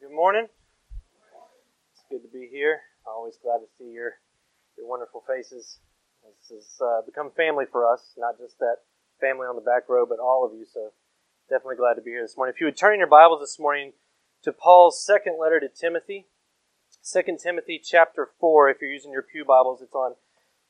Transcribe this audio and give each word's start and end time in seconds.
Good 0.00 0.14
morning. 0.14 0.46
It's 1.90 2.04
good 2.08 2.22
to 2.22 2.30
be 2.32 2.46
here. 2.52 2.78
Always 3.04 3.34
glad 3.42 3.58
to 3.58 3.66
see 3.76 3.90
your 3.90 4.12
your 4.76 4.86
wonderful 4.86 5.24
faces. 5.26 5.80
This 6.22 6.54
has 6.54 6.78
uh, 6.80 7.02
become 7.04 7.32
family 7.36 7.64
for 7.66 7.82
us, 7.82 8.14
not 8.16 8.38
just 8.38 8.60
that 8.60 8.76
family 9.20 9.50
on 9.50 9.56
the 9.56 9.66
back 9.66 9.88
row, 9.88 10.06
but 10.06 10.20
all 10.20 10.46
of 10.46 10.56
you. 10.56 10.64
So 10.72 10.92
definitely 11.50 11.82
glad 11.82 11.94
to 11.94 12.00
be 12.00 12.12
here 12.12 12.22
this 12.22 12.36
morning. 12.36 12.54
If 12.54 12.60
you 12.60 12.68
would 12.68 12.76
turn 12.76 12.94
in 12.94 13.00
your 13.00 13.10
Bibles 13.10 13.40
this 13.40 13.58
morning 13.58 13.94
to 14.44 14.52
Paul's 14.52 15.04
second 15.04 15.34
letter 15.40 15.58
to 15.58 15.68
Timothy, 15.68 16.28
Second 17.02 17.40
Timothy 17.42 17.82
chapter 17.82 18.28
four. 18.38 18.70
If 18.70 18.78
you're 18.80 18.92
using 18.92 19.10
your 19.10 19.26
pew 19.26 19.44
Bibles, 19.44 19.82
it's 19.82 19.94
on 19.94 20.14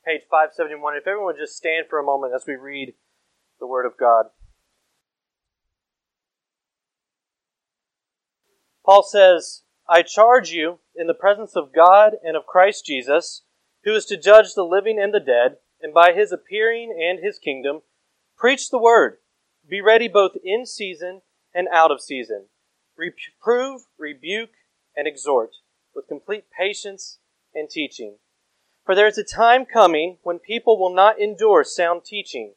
page 0.06 0.22
five 0.30 0.56
seventy 0.56 0.76
one. 0.76 0.96
If 0.96 1.06
everyone 1.06 1.34
would 1.34 1.45
just 1.45 1.56
stand 1.56 1.84
for 1.90 1.98
a 1.98 2.04
moment 2.04 2.32
as 2.34 2.45
we 2.48 2.56
read 2.56 2.95
the 3.60 3.66
Word 3.66 3.84
of 3.84 3.98
God. 4.00 4.32
Paul 8.89 9.02
says, 9.02 9.64
I 9.86 10.01
charge 10.01 10.48
you 10.48 10.78
in 10.97 11.09
the 11.09 11.12
presence 11.12 11.55
of 11.55 11.74
God 11.74 12.15
and 12.24 12.34
of 12.34 12.47
Christ 12.47 12.87
Jesus, 12.87 13.42
who 13.84 13.95
is 13.95 14.06
to 14.06 14.16
judge 14.16 14.55
the 14.55 14.62
living 14.62 14.98
and 14.98 15.12
the 15.12 15.20
dead, 15.20 15.59
and 15.83 15.92
by 15.92 16.14
his 16.14 16.33
appearing 16.33 16.97
and 16.98 17.23
his 17.23 17.38
kingdom, 17.38 17.83
preach 18.38 18.70
the 18.70 18.78
word. 18.78 19.19
Be 19.69 19.83
ready 19.83 20.09
both 20.09 20.38
in 20.42 20.64
season 20.64 21.20
and 21.55 21.69
out 21.70 21.91
of 21.91 22.01
season. 22.01 22.47
Reprove, 22.97 23.83
rebuke, 23.98 24.52
and 24.97 25.06
exhort 25.06 25.50
with 25.95 26.09
complete 26.09 26.45
patience 26.59 27.19
and 27.55 27.69
teaching. 27.69 28.16
For 28.86 28.95
there 28.95 29.06
is 29.06 29.19
a 29.19 29.23
time 29.23 29.66
coming 29.66 30.16
when 30.23 30.39
people 30.39 30.80
will 30.80 30.95
not 30.95 31.20
endure 31.20 31.62
sound 31.62 32.06
teaching, 32.06 32.55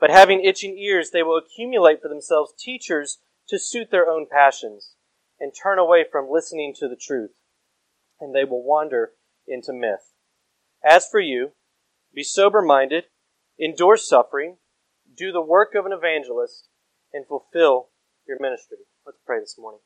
but 0.00 0.08
having 0.08 0.42
itching 0.42 0.78
ears, 0.78 1.10
they 1.10 1.22
will 1.22 1.36
accumulate 1.36 2.00
for 2.00 2.08
themselves 2.08 2.54
teachers 2.58 3.18
to 3.48 3.58
suit 3.58 3.90
their 3.90 4.08
own 4.08 4.24
passions 4.32 4.94
and 5.40 5.52
turn 5.52 5.78
away 5.78 6.04
from 6.10 6.30
listening 6.30 6.74
to 6.78 6.88
the 6.88 6.96
truth, 6.96 7.32
and 8.20 8.34
they 8.34 8.44
will 8.44 8.62
wander 8.62 9.12
into 9.46 9.72
myth. 9.72 10.12
As 10.84 11.06
for 11.08 11.20
you, 11.20 11.52
be 12.14 12.22
sober 12.22 12.62
minded, 12.62 13.04
endure 13.58 13.96
suffering, 13.96 14.56
do 15.16 15.32
the 15.32 15.42
work 15.42 15.74
of 15.74 15.86
an 15.86 15.92
evangelist, 15.92 16.68
and 17.12 17.26
fulfill 17.26 17.88
your 18.26 18.38
ministry. 18.40 18.78
Let's 19.06 19.18
pray 19.24 19.40
this 19.40 19.56
morning. 19.58 19.80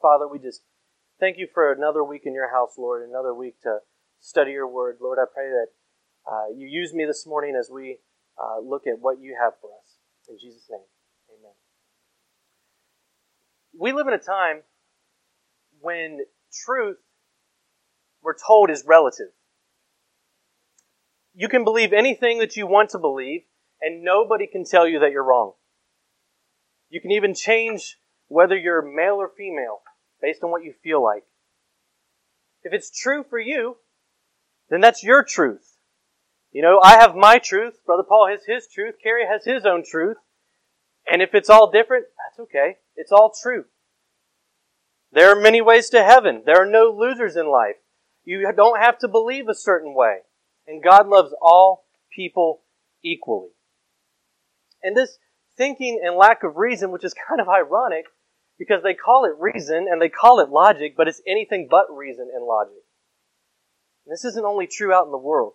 Father, 0.00 0.28
we 0.28 0.38
just 0.38 0.62
thank 1.18 1.38
you 1.38 1.48
for 1.52 1.72
another 1.72 2.04
week 2.04 2.22
in 2.24 2.34
your 2.34 2.50
house, 2.50 2.74
Lord, 2.78 3.08
another 3.08 3.34
week 3.34 3.60
to 3.62 3.78
study 4.20 4.52
your 4.52 4.68
word. 4.68 4.98
Lord, 5.00 5.18
I 5.20 5.26
pray 5.32 5.48
that 5.48 5.66
uh, 6.30 6.54
you 6.56 6.68
use 6.68 6.92
me 6.92 7.04
this 7.04 7.26
morning 7.26 7.56
as 7.58 7.70
we 7.72 7.98
uh, 8.38 8.60
look 8.60 8.86
at 8.86 9.00
what 9.00 9.20
you 9.20 9.36
have 9.40 9.54
for 9.60 9.70
us. 9.70 9.96
In 10.28 10.36
Jesus' 10.38 10.68
name 10.70 10.84
we 13.78 13.92
live 13.92 14.08
in 14.08 14.14
a 14.14 14.18
time 14.18 14.62
when 15.80 16.18
truth, 16.52 16.98
we're 18.22 18.34
told, 18.34 18.70
is 18.70 18.84
relative. 18.86 19.28
You 21.34 21.48
can 21.48 21.62
believe 21.62 21.92
anything 21.92 22.40
that 22.40 22.56
you 22.56 22.66
want 22.66 22.90
to 22.90 22.98
believe, 22.98 23.42
and 23.80 24.02
nobody 24.02 24.46
can 24.48 24.64
tell 24.64 24.88
you 24.88 24.98
that 25.00 25.12
you're 25.12 25.24
wrong. 25.24 25.52
You 26.90 27.00
can 27.00 27.12
even 27.12 27.34
change 27.34 27.98
whether 28.26 28.56
you're 28.56 28.82
male 28.82 29.16
or 29.16 29.30
female 29.36 29.80
based 30.20 30.42
on 30.42 30.50
what 30.50 30.64
you 30.64 30.74
feel 30.82 31.02
like. 31.02 31.22
If 32.64 32.72
it's 32.72 32.90
true 32.90 33.24
for 33.30 33.38
you, 33.38 33.76
then 34.68 34.80
that's 34.80 35.04
your 35.04 35.22
truth. 35.22 35.76
You 36.50 36.62
know, 36.62 36.80
I 36.82 36.98
have 36.98 37.14
my 37.14 37.38
truth, 37.38 37.74
Brother 37.86 38.02
Paul 38.02 38.28
has 38.28 38.40
his 38.44 38.66
truth, 38.66 38.96
Kerry 39.02 39.24
has 39.30 39.44
his 39.44 39.64
own 39.64 39.84
truth, 39.88 40.16
and 41.10 41.22
if 41.22 41.34
it's 41.34 41.50
all 41.50 41.70
different, 41.70 42.06
that's 42.16 42.40
okay. 42.40 42.76
It's 42.96 43.12
all 43.12 43.32
true. 43.42 43.64
There 45.12 45.30
are 45.30 45.40
many 45.40 45.60
ways 45.60 45.88
to 45.90 46.04
heaven. 46.04 46.42
There 46.44 46.60
are 46.60 46.70
no 46.70 46.94
losers 46.96 47.36
in 47.36 47.50
life. 47.50 47.76
You 48.24 48.50
don't 48.54 48.80
have 48.80 48.98
to 48.98 49.08
believe 49.08 49.48
a 49.48 49.54
certain 49.54 49.94
way. 49.94 50.18
And 50.66 50.82
God 50.82 51.08
loves 51.08 51.32
all 51.40 51.86
people 52.14 52.62
equally. 53.02 53.48
And 54.82 54.96
this 54.96 55.18
thinking 55.56 56.00
and 56.04 56.16
lack 56.16 56.42
of 56.42 56.56
reason, 56.56 56.90
which 56.90 57.04
is 57.04 57.14
kind 57.28 57.40
of 57.40 57.48
ironic, 57.48 58.04
because 58.58 58.82
they 58.82 58.94
call 58.94 59.24
it 59.24 59.32
reason 59.38 59.86
and 59.90 60.02
they 60.02 60.08
call 60.08 60.40
it 60.40 60.50
logic, 60.50 60.94
but 60.96 61.08
it's 61.08 61.22
anything 61.26 61.68
but 61.70 61.86
reason 61.90 62.28
and 62.34 62.44
logic. 62.44 62.82
And 64.04 64.12
this 64.12 64.24
isn't 64.24 64.44
only 64.44 64.66
true 64.66 64.92
out 64.92 65.06
in 65.06 65.12
the 65.12 65.18
world. 65.18 65.54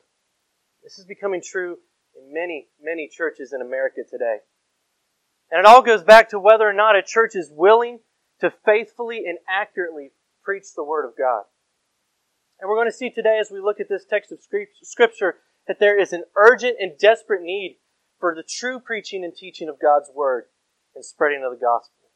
This 0.83 0.97
is 0.97 1.05
becoming 1.05 1.41
true 1.43 1.77
in 2.15 2.33
many, 2.33 2.67
many 2.81 3.09
churches 3.11 3.53
in 3.53 3.61
America 3.61 4.01
today. 4.09 4.37
And 5.53 5.59
it 5.59 5.67
all 5.67 5.83
goes 5.83 6.01
back 6.01 6.29
to 6.29 6.39
whether 6.39 6.67
or 6.67 6.73
not 6.73 6.95
a 6.95 7.03
church 7.03 7.35
is 7.35 7.51
willing 7.53 7.99
to 8.39 8.51
faithfully 8.65 9.25
and 9.27 9.37
accurately 9.47 10.09
preach 10.43 10.73
the 10.75 10.83
Word 10.83 11.05
of 11.05 11.13
God. 11.15 11.43
And 12.59 12.67
we're 12.67 12.75
going 12.75 12.89
to 12.89 12.97
see 12.97 13.11
today, 13.11 13.37
as 13.39 13.51
we 13.51 13.61
look 13.61 13.79
at 13.79 13.87
this 13.87 14.03
text 14.09 14.31
of 14.31 14.39
Scripture, 14.81 15.35
that 15.67 15.79
there 15.79 15.99
is 15.99 16.11
an 16.11 16.23
urgent 16.35 16.77
and 16.79 16.97
desperate 16.97 17.43
need 17.43 17.77
for 18.19 18.33
the 18.33 18.41
true 18.41 18.79
preaching 18.79 19.23
and 19.23 19.35
teaching 19.35 19.69
of 19.69 19.79
God's 19.79 20.09
Word 20.11 20.45
and 20.95 21.05
spreading 21.05 21.43
of 21.45 21.51
the 21.51 21.63
gospel. 21.63 22.09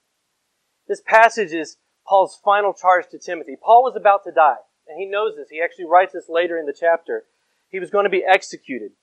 This 0.88 1.04
passage 1.06 1.54
is 1.54 1.78
Paul's 2.08 2.40
final 2.44 2.74
charge 2.74 3.06
to 3.12 3.20
Timothy. 3.20 3.56
Paul 3.64 3.84
was 3.84 3.96
about 3.96 4.24
to 4.24 4.32
die, 4.32 4.66
and 4.88 5.00
he 5.00 5.06
knows 5.06 5.36
this. 5.36 5.50
He 5.52 5.62
actually 5.62 5.86
writes 5.86 6.14
this 6.14 6.28
later 6.28 6.58
in 6.58 6.66
the 6.66 6.76
chapter. 6.78 7.26
He 7.70 7.80
was 7.80 7.92
going 7.92 8.06
to 8.06 8.10
be 8.10 8.26
executed. 8.28 8.94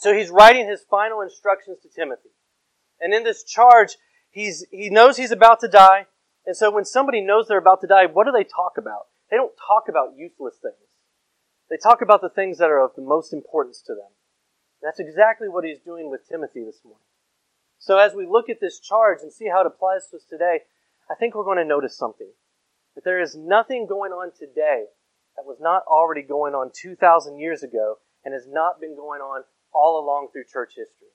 So 0.00 0.12
he's 0.12 0.30
writing 0.30 0.68
his 0.68 0.82
final 0.90 1.20
instructions 1.20 1.78
to 1.82 1.88
Timothy. 1.88 2.30
And 3.00 3.14
in 3.14 3.24
this 3.24 3.44
charge, 3.44 3.96
he's, 4.30 4.64
he 4.70 4.90
knows 4.90 5.16
he's 5.16 5.30
about 5.30 5.60
to 5.60 5.68
die. 5.68 6.06
And 6.46 6.56
so 6.56 6.70
when 6.70 6.84
somebody 6.84 7.20
knows 7.20 7.48
they're 7.48 7.58
about 7.58 7.80
to 7.82 7.86
die, 7.86 8.06
what 8.06 8.26
do 8.26 8.32
they 8.32 8.44
talk 8.44 8.72
about? 8.78 9.06
They 9.30 9.36
don't 9.36 9.56
talk 9.56 9.84
about 9.88 10.16
useless 10.16 10.56
things. 10.60 10.74
They 11.70 11.76
talk 11.76 12.02
about 12.02 12.20
the 12.20 12.28
things 12.28 12.58
that 12.58 12.70
are 12.70 12.80
of 12.80 12.96
the 12.96 13.02
most 13.02 13.32
importance 13.32 13.80
to 13.86 13.94
them. 13.94 14.10
That's 14.82 14.98
exactly 14.98 15.48
what 15.48 15.64
he's 15.64 15.78
doing 15.78 16.10
with 16.10 16.28
Timothy 16.28 16.64
this 16.64 16.80
morning. 16.84 17.04
So 17.78 17.98
as 17.98 18.14
we 18.14 18.26
look 18.26 18.48
at 18.48 18.60
this 18.60 18.80
charge 18.80 19.18
and 19.22 19.32
see 19.32 19.48
how 19.48 19.60
it 19.60 19.66
applies 19.66 20.08
to 20.10 20.16
us 20.16 20.24
today, 20.28 20.60
I 21.10 21.14
think 21.14 21.34
we're 21.34 21.44
going 21.44 21.58
to 21.58 21.64
notice 21.64 21.96
something. 21.96 22.30
That 22.94 23.04
there 23.04 23.20
is 23.20 23.36
nothing 23.36 23.86
going 23.86 24.12
on 24.12 24.32
today 24.36 24.86
that 25.36 25.46
was 25.46 25.58
not 25.60 25.84
already 25.86 26.22
going 26.22 26.54
on 26.54 26.72
2,000 26.74 27.38
years 27.38 27.62
ago 27.62 27.98
and 28.24 28.34
has 28.34 28.46
not 28.48 28.80
been 28.80 28.96
going 28.96 29.20
on 29.20 29.44
all 29.72 30.02
along 30.02 30.28
through 30.32 30.44
church 30.52 30.72
history. 30.76 31.08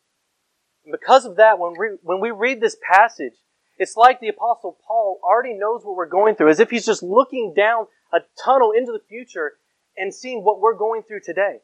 And 0.85 0.91
because 0.91 1.25
of 1.25 1.37
that, 1.37 1.59
when 1.59 1.73
we, 1.77 1.97
when 2.03 2.19
we 2.19 2.31
read 2.31 2.61
this 2.61 2.77
passage, 2.89 3.33
it's 3.77 3.97
like 3.97 4.19
the 4.19 4.29
apostle 4.29 4.77
Paul 4.87 5.19
already 5.23 5.53
knows 5.53 5.83
what 5.83 5.95
we're 5.95 6.05
going 6.05 6.35
through, 6.35 6.49
as 6.49 6.59
if 6.59 6.69
he's 6.69 6.85
just 6.85 7.03
looking 7.03 7.53
down 7.55 7.87
a 8.13 8.19
tunnel 8.41 8.71
into 8.71 8.91
the 8.91 9.03
future 9.09 9.53
and 9.97 10.13
seeing 10.13 10.43
what 10.43 10.61
we're 10.61 10.75
going 10.75 11.01
through 11.03 11.21
today. 11.21 11.57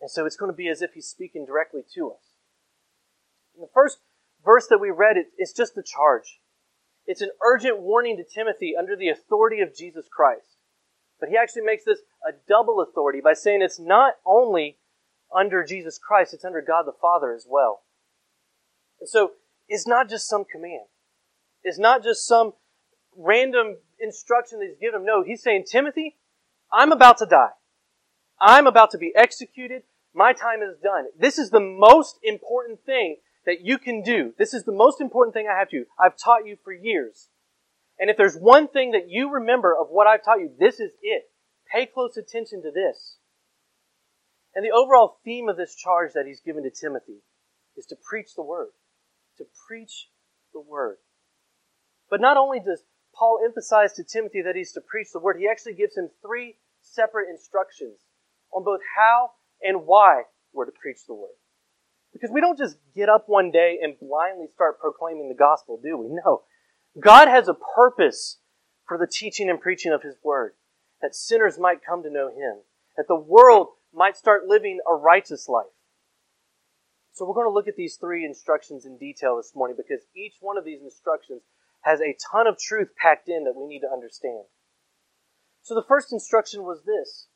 And 0.00 0.10
so 0.10 0.26
it's 0.26 0.36
going 0.36 0.50
to 0.50 0.56
be 0.56 0.68
as 0.68 0.82
if 0.82 0.92
he's 0.94 1.06
speaking 1.06 1.46
directly 1.46 1.82
to 1.94 2.10
us. 2.10 2.22
In 3.54 3.60
the 3.60 3.70
first 3.72 3.98
verse 4.44 4.66
that 4.68 4.80
we 4.80 4.90
read, 4.90 5.16
it's 5.38 5.52
just 5.52 5.74
the 5.74 5.82
charge. 5.82 6.40
It's 7.06 7.20
an 7.20 7.30
urgent 7.44 7.80
warning 7.80 8.16
to 8.16 8.24
Timothy 8.24 8.74
under 8.76 8.96
the 8.96 9.08
authority 9.08 9.60
of 9.60 9.74
Jesus 9.74 10.06
Christ. 10.10 10.56
But 11.20 11.28
he 11.28 11.36
actually 11.36 11.62
makes 11.62 11.84
this 11.84 12.00
a 12.26 12.32
double 12.48 12.80
authority 12.80 13.20
by 13.22 13.34
saying 13.34 13.62
it's 13.62 13.78
not 13.78 14.14
only 14.26 14.78
under 15.34 15.64
Jesus 15.64 15.98
Christ, 15.98 16.34
it's 16.34 16.44
under 16.44 16.60
God 16.60 16.84
the 16.84 16.92
Father 17.00 17.32
as 17.32 17.46
well. 17.48 17.82
And 19.02 19.08
so 19.08 19.32
it's 19.68 19.84
not 19.84 20.08
just 20.08 20.28
some 20.28 20.44
command. 20.44 20.86
It's 21.64 21.78
not 21.78 22.04
just 22.04 22.24
some 22.24 22.52
random 23.16 23.78
instruction 23.98 24.60
that 24.60 24.66
he's 24.66 24.78
given 24.78 25.00
him. 25.00 25.06
No, 25.06 25.24
he's 25.24 25.42
saying, 25.42 25.64
Timothy, 25.68 26.18
I'm 26.72 26.92
about 26.92 27.18
to 27.18 27.26
die. 27.26 27.50
I'm 28.40 28.68
about 28.68 28.92
to 28.92 28.98
be 28.98 29.12
executed. 29.16 29.82
My 30.14 30.32
time 30.32 30.62
is 30.62 30.76
done. 30.80 31.06
This 31.18 31.36
is 31.36 31.50
the 31.50 31.58
most 31.58 32.20
important 32.22 32.84
thing 32.86 33.16
that 33.44 33.62
you 33.62 33.76
can 33.76 34.02
do. 34.02 34.34
This 34.38 34.54
is 34.54 34.62
the 34.62 34.70
most 34.70 35.00
important 35.00 35.34
thing 35.34 35.48
I 35.52 35.58
have 35.58 35.68
to 35.70 35.80
do. 35.80 35.86
I've 35.98 36.16
taught 36.16 36.46
you 36.46 36.56
for 36.62 36.72
years. 36.72 37.26
And 37.98 38.08
if 38.08 38.16
there's 38.16 38.36
one 38.36 38.68
thing 38.68 38.92
that 38.92 39.10
you 39.10 39.32
remember 39.32 39.74
of 39.76 39.88
what 39.90 40.06
I've 40.06 40.24
taught 40.24 40.38
you, 40.38 40.52
this 40.60 40.78
is 40.78 40.92
it. 41.02 41.24
Pay 41.74 41.86
close 41.86 42.16
attention 42.16 42.62
to 42.62 42.70
this. 42.70 43.16
And 44.54 44.64
the 44.64 44.70
overall 44.70 45.18
theme 45.24 45.48
of 45.48 45.56
this 45.56 45.74
charge 45.74 46.12
that 46.14 46.26
he's 46.26 46.40
given 46.40 46.62
to 46.62 46.70
Timothy 46.70 47.24
is 47.76 47.86
to 47.86 47.96
preach 48.08 48.36
the 48.36 48.44
word 48.44 48.68
to 49.38 49.44
preach 49.66 50.08
the 50.52 50.60
word. 50.60 50.98
But 52.10 52.20
not 52.20 52.36
only 52.36 52.60
does 52.60 52.82
Paul 53.14 53.40
emphasize 53.44 53.92
to 53.94 54.04
Timothy 54.04 54.42
that 54.42 54.56
he's 54.56 54.72
to 54.72 54.80
preach 54.80 55.08
the 55.12 55.20
word, 55.20 55.36
he 55.38 55.48
actually 55.48 55.74
gives 55.74 55.96
him 55.96 56.10
three 56.24 56.56
separate 56.80 57.28
instructions 57.30 58.00
on 58.52 58.64
both 58.64 58.80
how 58.96 59.30
and 59.62 59.86
why 59.86 60.22
we're 60.52 60.66
to 60.66 60.72
preach 60.72 61.06
the 61.06 61.14
word. 61.14 61.36
Because 62.12 62.30
we 62.30 62.40
don't 62.40 62.58
just 62.58 62.76
get 62.94 63.08
up 63.08 63.24
one 63.26 63.50
day 63.50 63.78
and 63.82 63.98
blindly 63.98 64.46
start 64.52 64.78
proclaiming 64.80 65.28
the 65.28 65.34
gospel, 65.34 65.80
do 65.82 65.96
we? 65.96 66.08
No. 66.10 66.42
God 67.00 67.28
has 67.28 67.48
a 67.48 67.54
purpose 67.54 68.38
for 68.86 68.98
the 68.98 69.06
teaching 69.10 69.48
and 69.48 69.60
preaching 69.60 69.92
of 69.92 70.02
his 70.02 70.16
word, 70.22 70.52
that 71.00 71.14
sinners 71.14 71.58
might 71.58 71.84
come 71.84 72.02
to 72.02 72.10
know 72.10 72.28
him, 72.28 72.58
that 72.96 73.08
the 73.08 73.18
world 73.18 73.68
might 73.94 74.16
start 74.16 74.46
living 74.46 74.80
a 74.86 74.94
righteous 74.94 75.48
life. 75.48 75.72
So 77.12 77.26
we're 77.26 77.34
going 77.34 77.46
to 77.46 77.52
look 77.52 77.68
at 77.68 77.76
these 77.76 77.96
three 77.96 78.24
instructions 78.24 78.86
in 78.86 78.96
detail 78.96 79.36
this 79.36 79.52
morning 79.54 79.76
because 79.76 80.04
each 80.16 80.36
one 80.40 80.56
of 80.56 80.64
these 80.64 80.80
instructions 80.82 81.42
has 81.82 82.00
a 82.00 82.16
ton 82.32 82.46
of 82.46 82.58
truth 82.58 82.88
packed 82.96 83.28
in 83.28 83.44
that 83.44 83.54
we 83.56 83.66
need 83.66 83.80
to 83.80 83.92
understand. 83.92 84.44
So 85.62 85.74
the 85.74 85.84
first 85.86 86.12
instruction 86.12 86.62
was 86.62 86.84
this. 86.84 87.26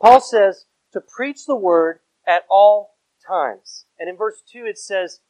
Paul 0.00 0.20
says 0.20 0.66
to 0.92 1.00
preach 1.00 1.46
the 1.46 1.56
word 1.56 2.00
at 2.26 2.42
all 2.50 2.96
times. 3.26 3.86
And 3.98 4.10
in 4.10 4.16
verse 4.16 4.42
2 4.52 4.66
it 4.66 4.78
says 4.78 5.20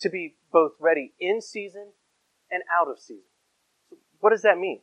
to 0.00 0.10
be 0.10 0.36
both 0.52 0.72
ready 0.78 1.14
in 1.18 1.40
season 1.40 1.92
and 2.50 2.62
out 2.70 2.90
of 2.90 2.98
season. 2.98 3.24
So 3.88 3.96
what 4.20 4.30
does 4.30 4.42
that 4.42 4.58
mean? 4.58 4.80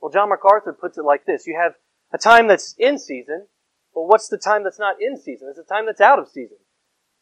Well, 0.00 0.10
John 0.10 0.30
MacArthur 0.30 0.72
puts 0.72 0.98
it 0.98 1.04
like 1.04 1.26
this. 1.26 1.46
You 1.46 1.58
have 1.62 1.74
a 2.12 2.18
time 2.18 2.48
that's 2.48 2.74
in 2.76 2.98
season. 2.98 3.46
Well, 3.94 4.06
what's 4.06 4.28
the 4.28 4.36
time 4.36 4.64
that's 4.64 4.80
not 4.80 4.96
in 5.00 5.16
season? 5.16 5.48
It's 5.48 5.58
the 5.58 5.74
time 5.74 5.86
that's 5.86 6.00
out 6.00 6.18
of 6.18 6.28
season. 6.28 6.56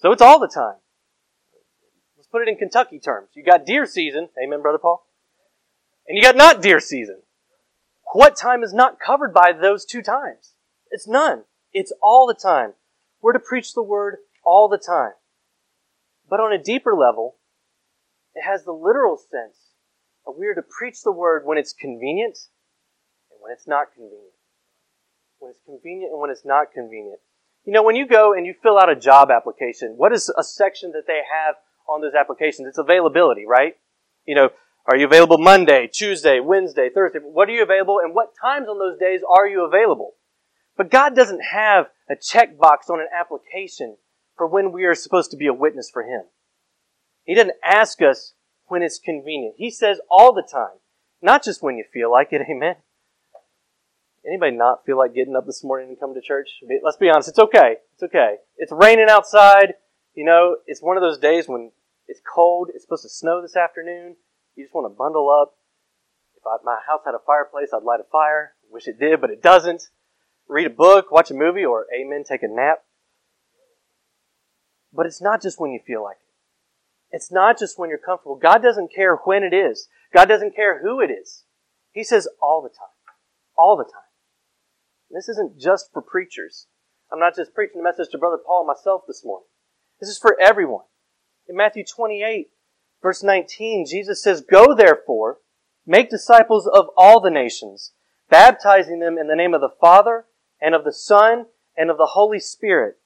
So 0.03 0.11
it's 0.11 0.21
all 0.21 0.41
the 0.41 0.49
time. 0.49 0.75
Let's 2.17 2.27
put 2.27 2.43
it 2.43 2.49
in 2.49 2.57
Kentucky 2.57 2.99
terms. 2.99 3.29
You 3.35 3.45
got 3.45 3.65
deer 3.65 3.87
season. 3.87 4.29
Amen, 4.43 4.61
Brother 4.61 4.79
Paul? 4.79 5.07
And 6.09 6.19
you 6.19 6.23
got 6.23 6.35
not 6.35 6.61
deer 6.61 6.81
season. 6.81 7.23
What 8.13 8.37
time 8.37 8.65
is 8.65 8.75
not 8.75 8.99
covered 8.99 9.33
by 9.33 9.53
those 9.53 9.85
two 9.85 10.03
times? 10.03 10.55
It's 10.91 11.07
none. 11.07 11.45
It's 11.73 11.93
all 12.03 12.27
the 12.27 12.35
time. 12.35 12.73
We're 13.23 13.33
to 13.33 13.39
preach 13.39 13.75
the 13.75 13.83
word 13.83 14.17
all 14.45 14.69
the 14.69 14.77
time. 14.77 15.13
But 16.29 16.41
on 16.41 16.53
a 16.53 16.63
deeper 16.63 16.95
level, 16.95 17.37
it 18.35 18.43
has 18.43 18.65
the 18.65 18.73
literal 18.73 19.17
sense 19.17 19.57
of 20.27 20.35
we 20.37 20.47
are 20.47 20.55
to 20.55 20.63
preach 20.63 21.03
the 21.05 21.13
word 21.13 21.47
when 21.47 21.59
it's 21.59 21.73
convenient 21.73 22.39
and 23.31 23.39
when 23.41 23.53
it's 23.53 23.69
not 23.69 23.95
convenient. 23.95 24.35
When 25.39 25.53
it's 25.53 25.61
convenient 25.65 26.11
and 26.11 26.21
when 26.21 26.31
it's 26.31 26.45
not 26.45 26.73
convenient. 26.73 27.21
You 27.65 27.73
know, 27.73 27.83
when 27.83 27.97
you 27.97 28.07
go 28.07 28.33
and 28.35 28.45
you 28.45 28.55
fill 28.63 28.79
out 28.79 28.91
a 28.91 28.97
job 28.97 29.31
application, 29.31 29.95
what 29.97 30.13
is 30.13 30.33
a 30.37 30.43
section 30.43 30.93
that 30.93 31.07
they 31.07 31.21
have 31.31 31.57
on 31.89 32.01
those 32.01 32.15
applications? 32.15 32.67
It's 32.67 32.79
availability, 32.79 33.45
right? 33.47 33.75
You 34.27 34.35
know, 34.35 34.51
are 34.87 34.97
you 34.97 35.07
available 35.07 35.39
Monday, 35.39 35.89
Tuesday, 35.93 36.41
Wednesday, 36.41 36.91
Thursday? 36.93 37.21
What 37.21 37.49
are 37.49 37.53
you 37.53 37.63
available 37.63 38.01
and 38.03 38.15
what 38.15 38.35
times 38.41 38.67
on 38.69 38.79
those 38.79 38.99
days 38.99 39.21
are 39.29 39.47
you 39.47 39.65
available? 39.65 40.15
But 40.77 40.91
God 40.91 41.15
doesn't 41.15 41.43
have 41.53 41.87
a 42.11 42.17
checkbox 42.17 42.91
on 42.91 43.01
an 43.01 43.09
application 43.17 43.97
for 44.37 44.47
when 44.47 44.73
we 44.73 44.85
are 44.85 44.95
supposed 44.95 45.31
to 45.31 45.37
be 45.37 45.47
a 45.47 45.55
witness 45.55 45.89
for 45.93 46.03
Him. 46.03 46.23
He 47.25 47.35
doesn't 47.35 47.57
ask 47.65 48.03
us 48.03 48.35
when 48.67 48.83
it's 48.83 48.99
convenient. 48.99 49.55
He 49.59 49.71
says 49.71 50.01
all 50.11 50.33
the 50.33 50.43
time, 50.43 50.79
not 51.21 51.45
just 51.45 51.63
when 51.63 51.77
you 51.77 51.85
feel 51.93 52.11
like 52.11 52.33
it. 52.33 52.43
Amen. 52.51 52.77
Anybody 54.27 54.57
not 54.57 54.87
feel 54.87 54.99
like 54.99 55.15
getting 55.15 55.35
up 55.35 55.47
this 55.47 55.65
morning 55.65 55.89
and 55.89 55.99
coming 55.99 56.15
to 56.15 56.21
church? 56.21 56.49
Let's 56.83 56.97
be 56.97 57.11
honest. 57.11 57.29
It's 57.29 57.39
okay. 57.39 57.77
It's 57.95 58.03
okay. 58.05 58.37
It's 58.57 58.73
raining 58.73 59.09
outside. 59.09 59.75
You 60.15 60.25
know, 60.25 60.57
it's 60.67 60.83
one 60.83 60.97
of 60.97 61.03
those 61.03 61.19
days 61.19 61.49
when 61.49 61.73
it's 62.07 62.21
cold. 62.21 62.69
It's 62.73 62.85
supposed 62.85 63.03
to 63.03 63.09
snow 63.09 63.43
this 63.43 63.57
afternoon. 63.57 64.17
You 64.55 64.65
just 64.65 64.75
want 64.75 64.93
to 64.93 64.97
bundle 64.97 65.29
up. 65.29 65.55
If 66.37 66.47
I, 66.47 66.57
my 66.65 66.79
house 66.87 67.01
had 67.05 67.15
a 67.15 67.25
fireplace, 67.27 67.71
I'd 67.75 67.83
light 67.83 68.01
a 68.01 68.11
fire. 68.11 68.53
Wish 68.71 68.87
it 68.87 69.01
did, 69.01 69.21
but 69.21 69.31
it 69.31 69.43
doesn't. 69.43 69.89
Read 70.49 70.67
a 70.67 70.71
book, 70.71 71.11
watch 71.11 71.31
a 71.31 71.35
movie, 71.35 71.65
or 71.65 71.87
amen, 71.95 72.25
take 72.25 72.43
a 72.43 72.49
nap. 72.49 72.83
But 74.93 75.07
it's 75.07 75.23
not 75.23 75.43
just 75.43 75.61
when 75.61 75.73
you 75.73 75.81
feel 75.85 76.03
like 76.03 76.17
it. 76.17 77.17
It's 77.17 77.33
not 77.33 77.59
just 77.59 77.79
when 77.79 77.89
you're 77.89 77.99
comfortable. 77.99 78.37
God 78.37 78.63
doesn't 78.63 78.95
care 78.95 79.17
when 79.17 79.43
it 79.43 79.55
is. 79.55 79.89
God 80.15 80.27
doesn't 80.27 80.55
care 80.55 80.81
who 80.83 81.01
it 81.01 81.11
is. 81.11 81.45
He 81.93 82.05
says 82.05 82.29
all 82.41 82.63
the 82.63 82.69
time. 82.69 82.89
All 83.57 83.77
the 83.77 83.85
time. 83.85 84.12
This 85.13 85.29
isn't 85.29 85.61
just 85.61 85.93
for 85.93 86.01
preachers. 86.01 86.67
I'm 87.13 87.21
not 87.21 87.37
just 87.37 87.55
preaching 87.55 87.77
the 87.77 87.85
message 87.85 88.11
to 88.13 88.19
Brother 88.19 88.39
Paul 88.45 88.67
myself 88.67 89.03
this 89.07 89.23
morning. 89.25 89.47
This 90.01 90.09
is 90.09 90.19
for 90.19 90.41
everyone. 90.41 90.85
In 91.47 91.55
Matthew 91.55 91.85
28, 91.85 92.49
verse 93.03 93.23
19, 93.23 93.87
Jesus 93.87 94.23
says, 94.23 94.41
Go 94.41 94.75
therefore, 94.75 95.39
make 95.87 96.09
disciples 96.09 96.67
of 96.67 96.87
all 96.97 97.21
the 97.21 97.31
nations, 97.31 97.93
baptizing 98.31 99.01
them 99.01 99.19
in 99.19 99.29
the 99.29 99.37
name 99.37 99.53
of 99.53 99.61
the 99.61 99.75
Father, 99.81 100.25
and 100.63 100.75
of 100.75 100.85
the 100.85 100.93
Son, 100.93 101.47
and 101.77 101.91
of 101.91 101.99
the 101.99 102.11
Holy 102.13 102.41
Spirit, 102.41 102.97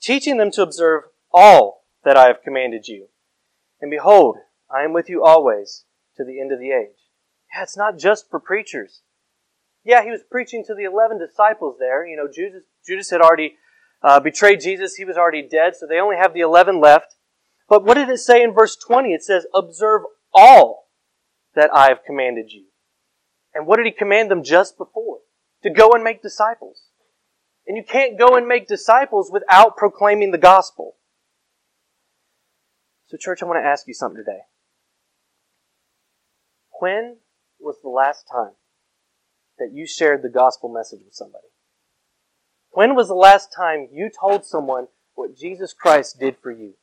teaching 0.00 0.38
them 0.38 0.50
to 0.52 0.62
observe 0.62 1.02
all 1.30 1.84
that 2.04 2.16
I 2.16 2.28
have 2.28 2.42
commanded 2.42 2.88
you. 2.88 3.08
And 3.82 3.90
behold, 3.90 4.38
I 4.74 4.82
am 4.82 4.94
with 4.94 5.10
you 5.10 5.22
always 5.22 5.84
to 6.16 6.24
the 6.24 6.40
end 6.40 6.52
of 6.52 6.58
the 6.58 6.70
age. 6.70 6.96
Yeah, 7.54 7.64
it's 7.64 7.76
not 7.76 7.98
just 7.98 8.30
for 8.30 8.40
preachers. 8.40 9.02
Yeah, 9.84 10.02
he 10.04 10.10
was 10.10 10.20
preaching 10.30 10.64
to 10.66 10.74
the 10.74 10.84
11 10.84 11.18
disciples 11.18 11.76
there. 11.78 12.06
You 12.06 12.16
know, 12.16 12.28
Judas, 12.32 12.64
Judas 12.86 13.10
had 13.10 13.20
already 13.20 13.56
uh, 14.02 14.20
betrayed 14.20 14.60
Jesus. 14.60 14.96
He 14.96 15.04
was 15.04 15.16
already 15.16 15.46
dead, 15.46 15.74
so 15.76 15.86
they 15.86 15.98
only 15.98 16.16
have 16.16 16.34
the 16.34 16.40
11 16.40 16.80
left. 16.80 17.14
But 17.68 17.84
what 17.84 17.94
did 17.94 18.08
it 18.08 18.18
say 18.18 18.42
in 18.42 18.52
verse 18.52 18.76
20? 18.76 19.12
It 19.12 19.22
says, 19.22 19.46
observe 19.54 20.02
all 20.34 20.88
that 21.54 21.70
I 21.72 21.88
have 21.88 22.04
commanded 22.06 22.50
you. 22.50 22.66
And 23.54 23.66
what 23.66 23.76
did 23.76 23.86
he 23.86 23.92
command 23.92 24.30
them 24.30 24.44
just 24.44 24.76
before? 24.76 25.18
To 25.62 25.70
go 25.70 25.92
and 25.92 26.04
make 26.04 26.22
disciples. 26.22 26.82
And 27.66 27.76
you 27.76 27.84
can't 27.84 28.18
go 28.18 28.36
and 28.36 28.46
make 28.46 28.66
disciples 28.66 29.30
without 29.32 29.76
proclaiming 29.76 30.30
the 30.30 30.38
gospel. 30.38 30.96
So, 33.06 33.16
church, 33.16 33.42
I 33.42 33.46
want 33.46 33.62
to 33.62 33.68
ask 33.68 33.86
you 33.86 33.94
something 33.94 34.22
today. 34.24 34.40
When 36.80 37.16
was 37.58 37.76
the 37.82 37.90
last 37.90 38.24
time 38.30 38.52
that 39.60 39.72
you 39.72 39.86
shared 39.86 40.22
the 40.22 40.28
gospel 40.28 40.68
message 40.68 41.02
with 41.04 41.14
somebody? 41.14 41.46
When 42.72 42.96
was 42.96 43.06
the 43.06 43.14
last 43.14 43.52
time 43.56 43.88
you 43.92 44.10
told 44.10 44.44
someone 44.44 44.88
what 45.14 45.36
Jesus 45.36 45.72
Christ 45.72 46.18
did 46.18 46.36
for 46.42 46.50
you? 46.50 46.74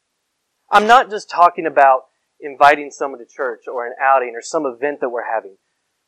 I'm 0.71 0.88
not 0.88 1.09
just 1.09 1.29
talking 1.29 1.65
about 1.65 2.06
inviting 2.39 2.91
someone 2.91 3.19
to 3.19 3.25
church 3.25 3.63
or 3.68 3.85
an 3.85 3.94
outing 4.01 4.33
or 4.35 4.41
some 4.41 4.65
event 4.65 5.01
that 5.01 5.09
we're 5.09 5.33
having. 5.33 5.57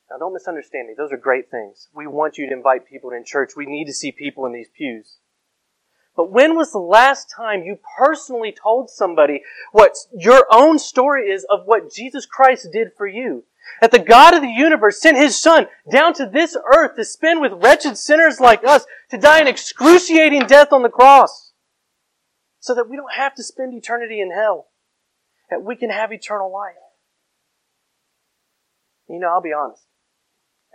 Now, 0.10 0.18
don't 0.18 0.33
misunderstand 0.33 0.88
me. 0.88 0.95
Those 0.98 1.12
are 1.12 1.18
great 1.18 1.51
things. 1.51 1.88
We 1.94 2.07
want 2.07 2.38
you 2.38 2.48
to 2.48 2.54
invite 2.54 2.88
people 2.88 3.12
in 3.12 3.24
church. 3.25 3.51
We 3.56 3.66
need 3.66 3.86
to 3.86 3.94
see 3.94 4.12
people 4.12 4.45
in 4.45 4.54
these 4.54 4.69
pews. 4.75 5.18
But 6.16 6.31
when 6.31 6.56
was 6.56 6.71
the 6.71 6.80
last 6.80 7.31
time 7.33 7.63
you 7.63 7.77
personally 7.98 8.51
told 8.51 8.89
somebody 8.89 9.44
what 9.71 9.94
your 10.12 10.45
own 10.51 10.80
story 10.80 11.30
is 11.30 11.45
of 11.50 11.62
what 11.66 11.94
Jesus 11.94 12.25
Christ 12.25 12.68
did 12.74 12.89
for 12.98 13.07
you? 13.07 13.45
That 13.81 13.91
the 13.91 14.00
God 14.00 14.33
of 14.33 14.41
the 14.41 14.50
universe 14.50 15.01
sent 15.01 15.17
His 15.17 15.39
Son 15.39 15.67
down 15.91 16.13
to 16.15 16.25
this 16.25 16.57
earth 16.75 16.95
to 16.95 17.06
spend 17.06 17.41
with 17.41 17.63
wretched 17.63 17.97
sinners 17.97 18.39
like 18.39 18.63
us, 18.65 18.85
to 19.11 19.17
die 19.17 19.39
an 19.39 19.47
excruciating 19.47 20.47
death 20.47 20.73
on 20.73 20.83
the 20.83 20.89
cross, 20.89 21.53
so 22.59 22.75
that 22.75 22.89
we 22.89 22.97
don't 22.97 23.13
have 23.13 23.35
to 23.35 23.44
spend 23.44 23.73
eternity 23.73 24.19
in 24.19 24.31
hell, 24.31 24.67
that 25.50 25.63
we 25.63 25.75
can 25.75 25.89
have 25.89 26.11
eternal 26.11 26.51
life. 26.51 26.73
You 29.07 29.19
know, 29.19 29.29
I'll 29.29 29.41
be 29.41 29.53
honest. 29.53 29.83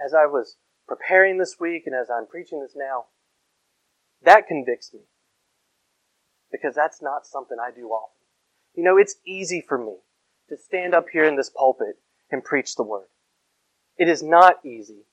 As 0.04 0.12
I 0.12 0.26
was 0.26 0.56
preparing 0.88 1.38
this 1.38 1.56
week 1.60 1.84
and 1.86 1.94
as 1.94 2.08
I'm 2.10 2.26
preaching 2.26 2.60
this 2.60 2.74
now, 2.76 3.06
that 4.24 4.48
convicts 4.48 4.92
me 4.92 5.00
because 6.50 6.74
that's 6.74 7.02
not 7.02 7.26
something 7.26 7.58
I 7.60 7.70
do 7.70 7.88
often. 7.88 8.26
You 8.74 8.82
know, 8.82 8.96
it's 8.96 9.16
easy 9.26 9.62
for 9.66 9.78
me 9.78 9.96
to 10.48 10.56
stand 10.56 10.94
up 10.94 11.06
here 11.12 11.24
in 11.24 11.36
this 11.36 11.50
pulpit 11.50 11.96
preach 12.42 12.74
the 12.74 12.82
word. 12.82 13.06
It 13.96 14.08
is 14.08 14.22
not 14.22 14.64
easy 14.64 15.06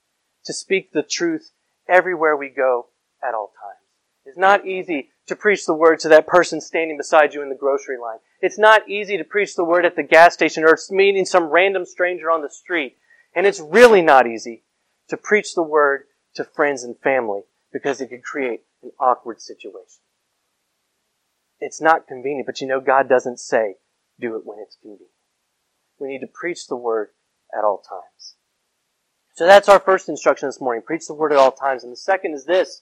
to 0.46 0.54
speak 0.54 0.92
the 0.92 1.04
truth 1.04 1.52
everywhere 1.88 2.36
we 2.36 2.50
go 2.50 2.88
at 3.24 3.34
all 3.34 3.52
times. 3.62 3.78
It's 4.26 4.38
not 4.38 4.66
easy 4.66 5.10
to 5.28 5.36
preach 5.36 5.66
the 5.66 5.74
word 5.74 6.00
to 6.00 6.10
that 6.10 6.28
person 6.28 6.62
standing 6.62 6.98
beside 6.98 7.34
you 7.34 7.42
in 7.42 7.50
the 7.50 7.56
grocery 7.56 7.98
line. 7.98 8.20
It's 8.42 8.58
not 8.58 8.88
easy 8.90 9.18
to 9.18 9.24
preach 9.24 9.56
the 9.56 9.64
word 9.64 9.86
at 9.86 9.96
the 9.96 10.04
gas 10.04 10.34
station 10.34 10.64
or 10.64 10.78
meeting 10.90 11.26
some 11.26 11.46
random 11.46 11.86
stranger 11.86 12.30
on 12.30 12.42
the 12.42 12.50
street. 12.50 12.98
And 13.36 13.46
it's 13.46 13.60
really 13.60 14.02
not 14.02 14.28
easy 14.28 14.64
to 15.10 15.18
preach 15.18 15.54
the 15.54 15.64
word 15.64 16.04
to 16.36 16.44
friends 16.44 16.84
and 16.84 16.98
family 17.00 17.42
because 17.72 18.02
it 18.02 18.08
could 18.08 18.24
create 18.24 18.62
an 18.84 18.92
awkward 19.00 19.42
situation. 19.42 20.02
It's 21.60 21.82
not 21.82 22.08
convenient, 22.08 22.48
but 22.48 22.60
you 22.62 22.68
know, 22.68 22.80
God 22.80 23.08
doesn't 23.08 23.40
say, 23.40 23.76
do 24.20 24.36
it 24.36 24.46
when 24.46 24.58
it's 24.60 24.76
convenient. 24.82 25.11
We 26.02 26.08
need 26.08 26.20
to 26.20 26.28
preach 26.28 26.68
the 26.68 26.76
word 26.76 27.10
at 27.56 27.64
all 27.64 27.78
times. 27.78 28.36
So 29.36 29.46
that's 29.46 29.70
our 29.70 29.80
first 29.80 30.10
instruction 30.10 30.48
this 30.48 30.60
morning. 30.60 30.84
Preach 30.86 31.08
the 31.08 31.14
word 31.14 31.32
at 31.32 31.38
all 31.38 31.52
times. 31.52 31.84
And 31.84 31.92
the 31.92 31.98
second 31.98 32.34
is 32.34 32.46
this. 32.46 32.82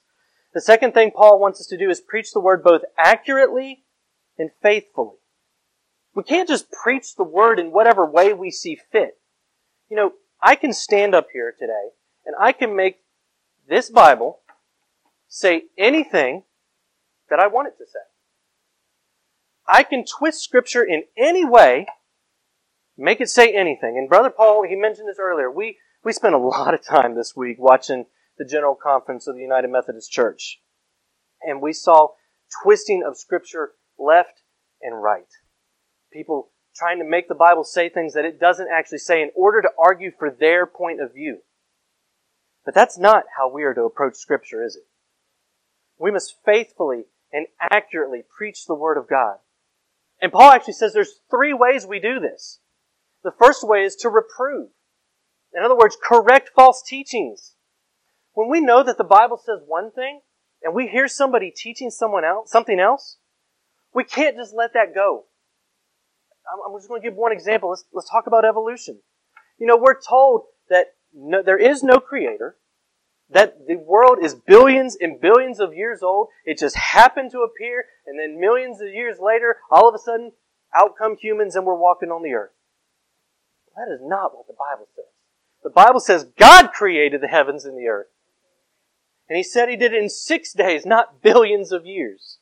The 0.53 0.61
second 0.61 0.93
thing 0.93 1.11
Paul 1.11 1.39
wants 1.39 1.59
us 1.59 1.67
to 1.67 1.77
do 1.77 1.89
is 1.89 2.01
preach 2.01 2.31
the 2.31 2.39
word 2.39 2.63
both 2.63 2.81
accurately 2.97 3.83
and 4.37 4.49
faithfully. 4.61 5.17
We 6.15 6.23
can't 6.23 6.49
just 6.49 6.71
preach 6.71 7.15
the 7.15 7.23
word 7.23 7.59
in 7.59 7.71
whatever 7.71 8.05
way 8.05 8.33
we 8.33 8.49
see 8.49 8.79
fit. 8.91 9.19
You 9.89 9.97
know, 9.97 10.13
I 10.41 10.55
can 10.55 10.73
stand 10.73 11.13
up 11.13 11.27
here 11.31 11.53
today 11.57 11.89
and 12.25 12.35
I 12.39 12.51
can 12.51 12.75
make 12.75 12.97
this 13.67 13.89
Bible 13.89 14.39
say 15.27 15.63
anything 15.77 16.43
that 17.29 17.39
I 17.39 17.47
want 17.47 17.67
it 17.67 17.77
to 17.77 17.85
say. 17.85 17.99
I 19.67 19.83
can 19.83 20.03
twist 20.03 20.43
scripture 20.43 20.83
in 20.83 21.03
any 21.15 21.45
way, 21.45 21.85
make 22.99 23.21
it 23.21 23.29
say 23.29 23.53
anything. 23.53 23.97
And 23.97 24.09
Brother 24.09 24.29
Paul, 24.29 24.65
he 24.67 24.75
mentioned 24.75 25.07
this 25.07 25.19
earlier. 25.19 25.49
We, 25.49 25.77
we 26.03 26.13
spent 26.13 26.35
a 26.35 26.37
lot 26.39 26.73
of 26.73 26.83
time 26.83 27.15
this 27.15 27.35
week 27.35 27.57
watching 27.59 28.05
the 28.37 28.45
General 28.45 28.75
Conference 28.75 29.27
of 29.27 29.35
the 29.35 29.41
United 29.41 29.69
Methodist 29.69 30.11
Church. 30.11 30.61
And 31.41 31.61
we 31.61 31.73
saw 31.73 32.09
twisting 32.63 33.03
of 33.05 33.17
scripture 33.17 33.71
left 33.97 34.41
and 34.81 35.01
right. 35.01 35.27
People 36.11 36.51
trying 36.75 36.99
to 36.99 37.05
make 37.05 37.27
the 37.27 37.35
Bible 37.35 37.63
say 37.63 37.89
things 37.89 38.13
that 38.13 38.25
it 38.25 38.39
doesn't 38.39 38.69
actually 38.71 38.99
say 38.99 39.21
in 39.21 39.31
order 39.35 39.61
to 39.61 39.69
argue 39.77 40.11
for 40.17 40.29
their 40.29 40.65
point 40.65 41.01
of 41.01 41.13
view. 41.13 41.39
But 42.65 42.73
that's 42.73 42.97
not 42.97 43.23
how 43.37 43.49
we 43.49 43.63
are 43.63 43.73
to 43.73 43.83
approach 43.83 44.15
Scripture, 44.15 44.63
is 44.63 44.75
it? 44.75 44.83
We 45.97 46.11
must 46.11 46.35
faithfully 46.45 47.05
and 47.31 47.47
accurately 47.59 48.23
preach 48.37 48.65
the 48.65 48.75
Word 48.75 48.97
of 48.97 49.09
God. 49.09 49.37
And 50.21 50.31
Paul 50.31 50.51
actually 50.51 50.73
says 50.73 50.93
there's 50.93 51.19
three 51.29 51.53
ways 51.53 51.85
we 51.85 51.99
do 51.99 52.19
this. 52.19 52.59
The 53.23 53.31
first 53.31 53.67
way 53.67 53.83
is 53.83 53.95
to 53.97 54.09
reprove. 54.09 54.69
In 55.53 55.63
other 55.63 55.75
words, 55.75 55.97
correct 56.01 56.51
false 56.55 56.83
teachings. 56.87 57.55
When 58.33 58.49
we 58.49 58.61
know 58.61 58.83
that 58.83 58.97
the 58.97 59.03
Bible 59.03 59.37
says 59.37 59.61
one 59.65 59.91
thing, 59.91 60.21
and 60.61 60.73
we 60.73 60.87
hear 60.87 61.07
somebody 61.07 61.51
teaching 61.55 61.89
someone 61.89 62.23
else, 62.23 62.51
something 62.51 62.79
else, 62.79 63.17
we 63.93 64.03
can't 64.03 64.37
just 64.37 64.53
let 64.53 64.73
that 64.73 64.93
go. 64.93 65.25
I'm 66.67 66.77
just 66.77 66.87
going 66.87 67.01
to 67.01 67.07
give 67.07 67.17
one 67.17 67.31
example. 67.31 67.69
Let's, 67.69 67.85
let's 67.93 68.09
talk 68.09 68.27
about 68.27 68.45
evolution. 68.45 68.99
You 69.59 69.67
know, 69.67 69.77
we're 69.77 69.99
told 69.99 70.43
that 70.69 70.87
no, 71.13 71.41
there 71.43 71.57
is 71.57 71.83
no 71.83 71.99
creator, 71.99 72.57
that 73.29 73.67
the 73.67 73.75
world 73.75 74.17
is 74.21 74.35
billions 74.35 74.97
and 74.99 75.21
billions 75.21 75.59
of 75.59 75.73
years 75.73 76.01
old. 76.01 76.29
It 76.45 76.57
just 76.57 76.75
happened 76.75 77.31
to 77.31 77.39
appear, 77.39 77.85
and 78.05 78.19
then 78.19 78.39
millions 78.39 78.81
of 78.81 78.87
years 78.87 79.17
later, 79.19 79.57
all 79.71 79.87
of 79.87 79.95
a 79.95 79.99
sudden, 79.99 80.31
out 80.75 80.91
come 80.97 81.17
humans 81.17 81.55
and 81.55 81.65
we're 81.65 81.77
walking 81.77 82.09
on 82.09 82.23
the 82.23 82.33
earth. 82.33 82.51
That 83.75 83.93
is 83.93 83.99
not 84.01 84.35
what 84.35 84.47
the 84.47 84.53
Bible 84.53 84.87
says. 84.95 85.05
The 85.63 85.69
Bible 85.69 85.99
says 85.99 86.27
God 86.37 86.71
created 86.71 87.21
the 87.21 87.27
heavens 87.27 87.65
and 87.65 87.77
the 87.77 87.87
earth. 87.87 88.07
And 89.27 89.37
He 89.37 89.43
said 89.43 89.69
He 89.69 89.75
did 89.75 89.93
it 89.93 90.01
in 90.01 90.09
six 90.09 90.53
days, 90.53 90.85
not 90.85 91.21
billions 91.21 91.71
of 91.71 91.85
years. 91.85 92.39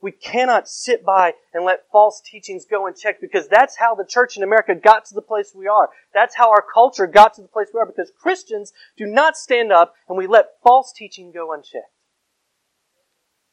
We 0.00 0.12
cannot 0.12 0.68
sit 0.68 1.04
by 1.04 1.32
and 1.52 1.64
let 1.64 1.90
false 1.90 2.20
teachings 2.24 2.64
go 2.64 2.86
unchecked 2.86 3.20
because 3.20 3.48
that's 3.48 3.78
how 3.78 3.96
the 3.96 4.04
church 4.04 4.36
in 4.36 4.44
America 4.44 4.74
got 4.76 5.04
to 5.06 5.14
the 5.14 5.22
place 5.22 5.52
we 5.54 5.66
are. 5.66 5.90
That's 6.14 6.36
how 6.36 6.50
our 6.50 6.64
culture 6.72 7.08
got 7.08 7.34
to 7.34 7.42
the 7.42 7.48
place 7.48 7.68
we 7.74 7.80
are 7.80 7.86
because 7.86 8.12
Christians 8.16 8.72
do 8.96 9.06
not 9.06 9.36
stand 9.36 9.72
up 9.72 9.94
and 10.08 10.16
we 10.16 10.28
let 10.28 10.60
false 10.62 10.92
teaching 10.92 11.32
go 11.32 11.52
unchecked. 11.52 11.92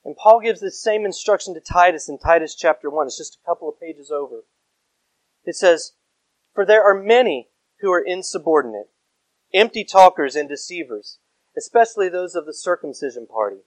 And 0.03 0.15
Paul 0.15 0.39
gives 0.39 0.61
this 0.61 0.79
same 0.79 1.03
instruction 1.03 1.55
to 1.55 1.59
Titus 1.59 2.07
in 2.07 2.19
Titus 2.19 2.53
chapter 2.53 2.91
1. 2.91 3.07
It's 3.07 3.17
just 3.17 3.39
a 3.41 3.45
couple 3.45 3.67
of 3.67 3.79
pages 3.79 4.11
over. 4.11 4.43
It 5.45 5.55
says, 5.55 5.93
For 6.55 6.65
there 6.65 6.83
are 6.83 6.97
many 6.97 7.49
who 7.81 7.91
are 7.91 8.01
insubordinate, 8.01 8.89
empty 9.53 9.83
talkers 9.83 10.37
and 10.37 10.47
deceivers, 10.47 11.19
especially 11.57 12.07
those 12.07 12.33
of 12.33 12.45
the 12.45 12.53
circumcision 12.53 13.27
party. 13.27 13.63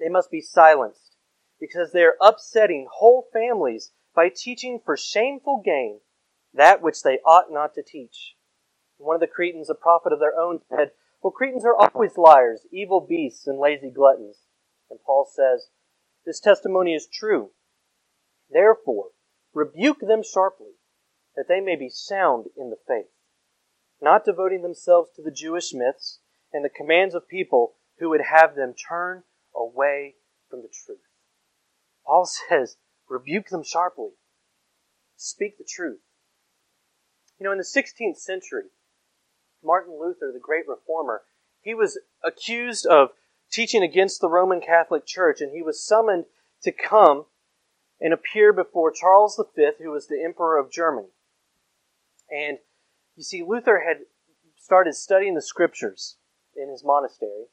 They 0.00 0.08
must 0.08 0.28
be 0.28 0.40
silenced 0.40 1.16
because 1.60 1.92
they 1.92 2.02
are 2.02 2.16
upsetting 2.20 2.88
whole 2.90 3.28
families 3.32 3.92
by 4.16 4.30
teaching 4.34 4.80
for 4.84 4.96
shameful 4.96 5.62
gain 5.64 6.00
that 6.52 6.82
which 6.82 7.04
they 7.04 7.20
ought 7.24 7.52
not 7.52 7.72
to 7.74 7.84
teach. 7.84 8.34
One 8.98 9.14
of 9.14 9.20
the 9.20 9.28
Cretans, 9.28 9.70
a 9.70 9.74
prophet 9.74 10.12
of 10.12 10.18
their 10.18 10.36
own, 10.36 10.60
said, 10.68 10.90
Well, 11.22 11.30
Cretans 11.30 11.64
are 11.64 11.76
always 11.76 12.18
liars, 12.18 12.66
evil 12.72 13.00
beasts, 13.00 13.46
and 13.46 13.60
lazy 13.60 13.90
gluttons. 13.90 14.38
And 14.90 14.98
Paul 15.06 15.24
says, 15.24 15.68
This 16.26 16.40
testimony 16.40 16.94
is 16.94 17.06
true. 17.06 17.50
Therefore, 18.50 19.10
rebuke 19.54 20.00
them 20.00 20.22
sharply, 20.24 20.72
that 21.36 21.48
they 21.48 21.60
may 21.60 21.76
be 21.76 21.88
sound 21.88 22.46
in 22.56 22.70
the 22.70 22.76
faith, 22.86 23.10
not 24.00 24.24
devoting 24.24 24.62
themselves 24.62 25.10
to 25.16 25.22
the 25.22 25.30
Jewish 25.30 25.72
myths 25.72 26.20
and 26.52 26.64
the 26.64 26.68
commands 26.68 27.14
of 27.14 27.28
people 27.28 27.74
who 27.98 28.10
would 28.10 28.22
have 28.30 28.54
them 28.54 28.74
turn 28.74 29.22
away 29.54 30.16
from 30.48 30.62
the 30.62 30.68
truth. 30.68 31.00
Paul 32.04 32.26
says, 32.48 32.76
rebuke 33.08 33.48
them 33.48 33.62
sharply. 33.62 34.10
Speak 35.16 35.58
the 35.58 35.64
truth. 35.68 36.00
You 37.38 37.44
know, 37.44 37.52
in 37.52 37.58
the 37.58 37.64
16th 37.64 38.18
century, 38.18 38.64
Martin 39.64 39.98
Luther, 39.98 40.30
the 40.32 40.40
great 40.40 40.66
reformer, 40.68 41.22
he 41.60 41.74
was 41.74 41.98
accused 42.24 42.86
of 42.86 43.10
teaching 43.50 43.82
against 43.82 44.20
the 44.20 44.28
Roman 44.28 44.60
Catholic 44.60 45.06
Church, 45.06 45.40
and 45.40 45.52
he 45.52 45.62
was 45.62 45.84
summoned 45.84 46.24
to 46.62 46.72
come 46.72 47.26
and 48.00 48.12
appear 48.12 48.52
before 48.52 48.90
Charles 48.90 49.40
V, 49.54 49.70
who 49.78 49.90
was 49.90 50.08
the 50.08 50.22
Emperor 50.22 50.58
of 50.58 50.72
Germany. 50.72 51.08
And 52.32 52.58
you 53.14 53.22
see, 53.22 53.44
Luther 53.46 53.84
had 53.86 53.98
started 54.56 54.94
studying 54.94 55.34
the 55.34 55.42
scriptures 55.42 56.16
in 56.56 56.70
his 56.70 56.82
monastery, 56.82 57.46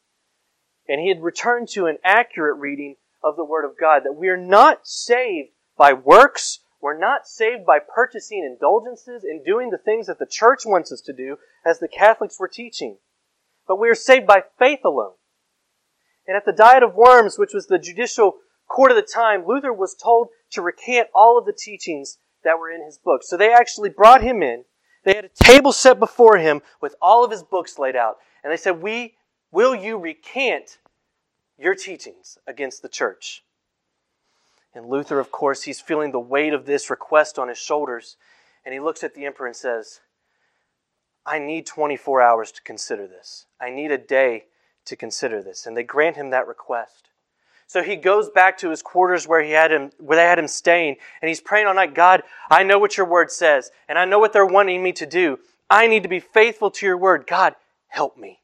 and 0.87 1.01
he 1.01 1.09
had 1.09 1.21
returned 1.21 1.67
to 1.69 1.87
an 1.87 1.97
accurate 2.03 2.57
reading 2.57 2.95
of 3.21 3.35
the 3.35 3.43
Word 3.43 3.65
of 3.65 3.77
God, 3.79 4.03
that 4.05 4.15
we 4.15 4.29
are 4.29 4.37
not 4.37 4.87
saved 4.87 5.49
by 5.77 5.91
works, 5.91 6.59
we're 6.81 6.97
not 6.97 7.27
saved 7.27 7.65
by 7.65 7.79
purchasing 7.79 8.45
indulgences 8.45 9.25
and 9.25 9.43
doing 9.43 9.69
the 9.69 9.77
things 9.77 10.07
that 10.07 10.19
the 10.19 10.25
church 10.25 10.65
wants 10.65 10.91
us 10.93 11.01
to 11.01 11.13
do, 11.13 11.37
as 11.65 11.79
the 11.79 11.89
Catholics 11.89 12.39
were 12.39 12.47
teaching, 12.47 12.97
but 13.67 13.79
we 13.79 13.89
are 13.89 13.95
saved 13.95 14.25
by 14.25 14.43
faith 14.57 14.79
alone. 14.85 15.13
And 16.25 16.37
at 16.37 16.45
the 16.45 16.53
Diet 16.53 16.83
of 16.83 16.95
Worms, 16.95 17.37
which 17.37 17.53
was 17.53 17.67
the 17.67 17.79
judicial 17.79 18.37
court 18.69 18.91
of 18.91 18.95
the 18.95 19.01
time, 19.01 19.45
Luther 19.45 19.73
was 19.73 19.95
told 19.95 20.29
to 20.51 20.61
recant 20.61 21.09
all 21.13 21.37
of 21.37 21.45
the 21.45 21.57
teachings 21.57 22.17
that 22.43 22.59
were 22.59 22.71
in 22.71 22.83
his 22.83 22.97
book. 22.97 23.21
So 23.23 23.37
they 23.37 23.53
actually 23.53 23.89
brought 23.89 24.21
him 24.21 24.41
in. 24.41 24.65
They 25.03 25.15
had 25.15 25.25
a 25.25 25.43
table 25.43 25.71
set 25.71 25.99
before 25.99 26.37
him 26.37 26.61
with 26.81 26.95
all 27.01 27.23
of 27.23 27.31
his 27.31 27.43
books 27.43 27.79
laid 27.79 27.95
out. 27.95 28.17
And 28.43 28.51
they 28.51 28.57
said, 28.57 28.81
We, 28.81 29.15
will 29.51 29.75
you 29.75 29.97
recant 29.97 30.77
your 31.57 31.75
teachings 31.75 32.37
against 32.47 32.81
the 32.81 32.89
church. 32.89 33.43
And 34.73 34.87
Luther, 34.87 35.19
of 35.19 35.31
course, 35.31 35.63
he's 35.63 35.81
feeling 35.81 36.11
the 36.11 36.19
weight 36.19 36.53
of 36.53 36.65
this 36.65 36.89
request 36.89 37.37
on 37.37 37.49
his 37.49 37.57
shoulders, 37.57 38.17
and 38.63 38.73
he 38.73 38.79
looks 38.79 39.03
at 39.03 39.13
the 39.13 39.25
emperor 39.25 39.47
and 39.47 39.55
says, 39.55 39.99
I 41.25 41.39
need 41.39 41.65
24 41.65 42.21
hours 42.21 42.51
to 42.53 42.61
consider 42.61 43.07
this. 43.07 43.45
I 43.59 43.69
need 43.69 43.91
a 43.91 43.97
day 43.97 44.45
to 44.85 44.95
consider 44.95 45.43
this. 45.43 45.65
And 45.65 45.75
they 45.75 45.83
grant 45.83 46.15
him 46.15 46.29
that 46.29 46.47
request. 46.47 47.09
So 47.69 47.83
he 47.83 47.97
goes 47.97 48.31
back 48.31 48.57
to 48.57 48.71
his 48.71 48.81
quarters 48.81 49.27
where 49.27 49.43
he 49.43 49.51
had 49.51 49.71
him, 49.71 49.91
where 49.99 50.15
they 50.15 50.23
had 50.23 50.39
him 50.39 50.47
staying, 50.47 50.95
and 51.21 51.29
he's 51.29 51.39
praying 51.39 51.67
all 51.67 51.75
night, 51.75 51.93
God, 51.93 52.23
I 52.49 52.63
know 52.63 52.79
what 52.79 52.97
your 52.97 53.05
word 53.05 53.29
says, 53.29 53.69
and 53.87 53.99
I 53.99 54.05
know 54.05 54.17
what 54.17 54.33
they're 54.33 54.43
wanting 54.43 54.81
me 54.81 54.91
to 54.93 55.05
do. 55.05 55.37
I 55.69 55.85
need 55.85 56.01
to 56.01 56.09
be 56.09 56.19
faithful 56.19 56.71
to 56.71 56.87
your 56.87 56.97
word. 56.97 57.27
God, 57.27 57.53
help 57.87 58.17
me. 58.17 58.39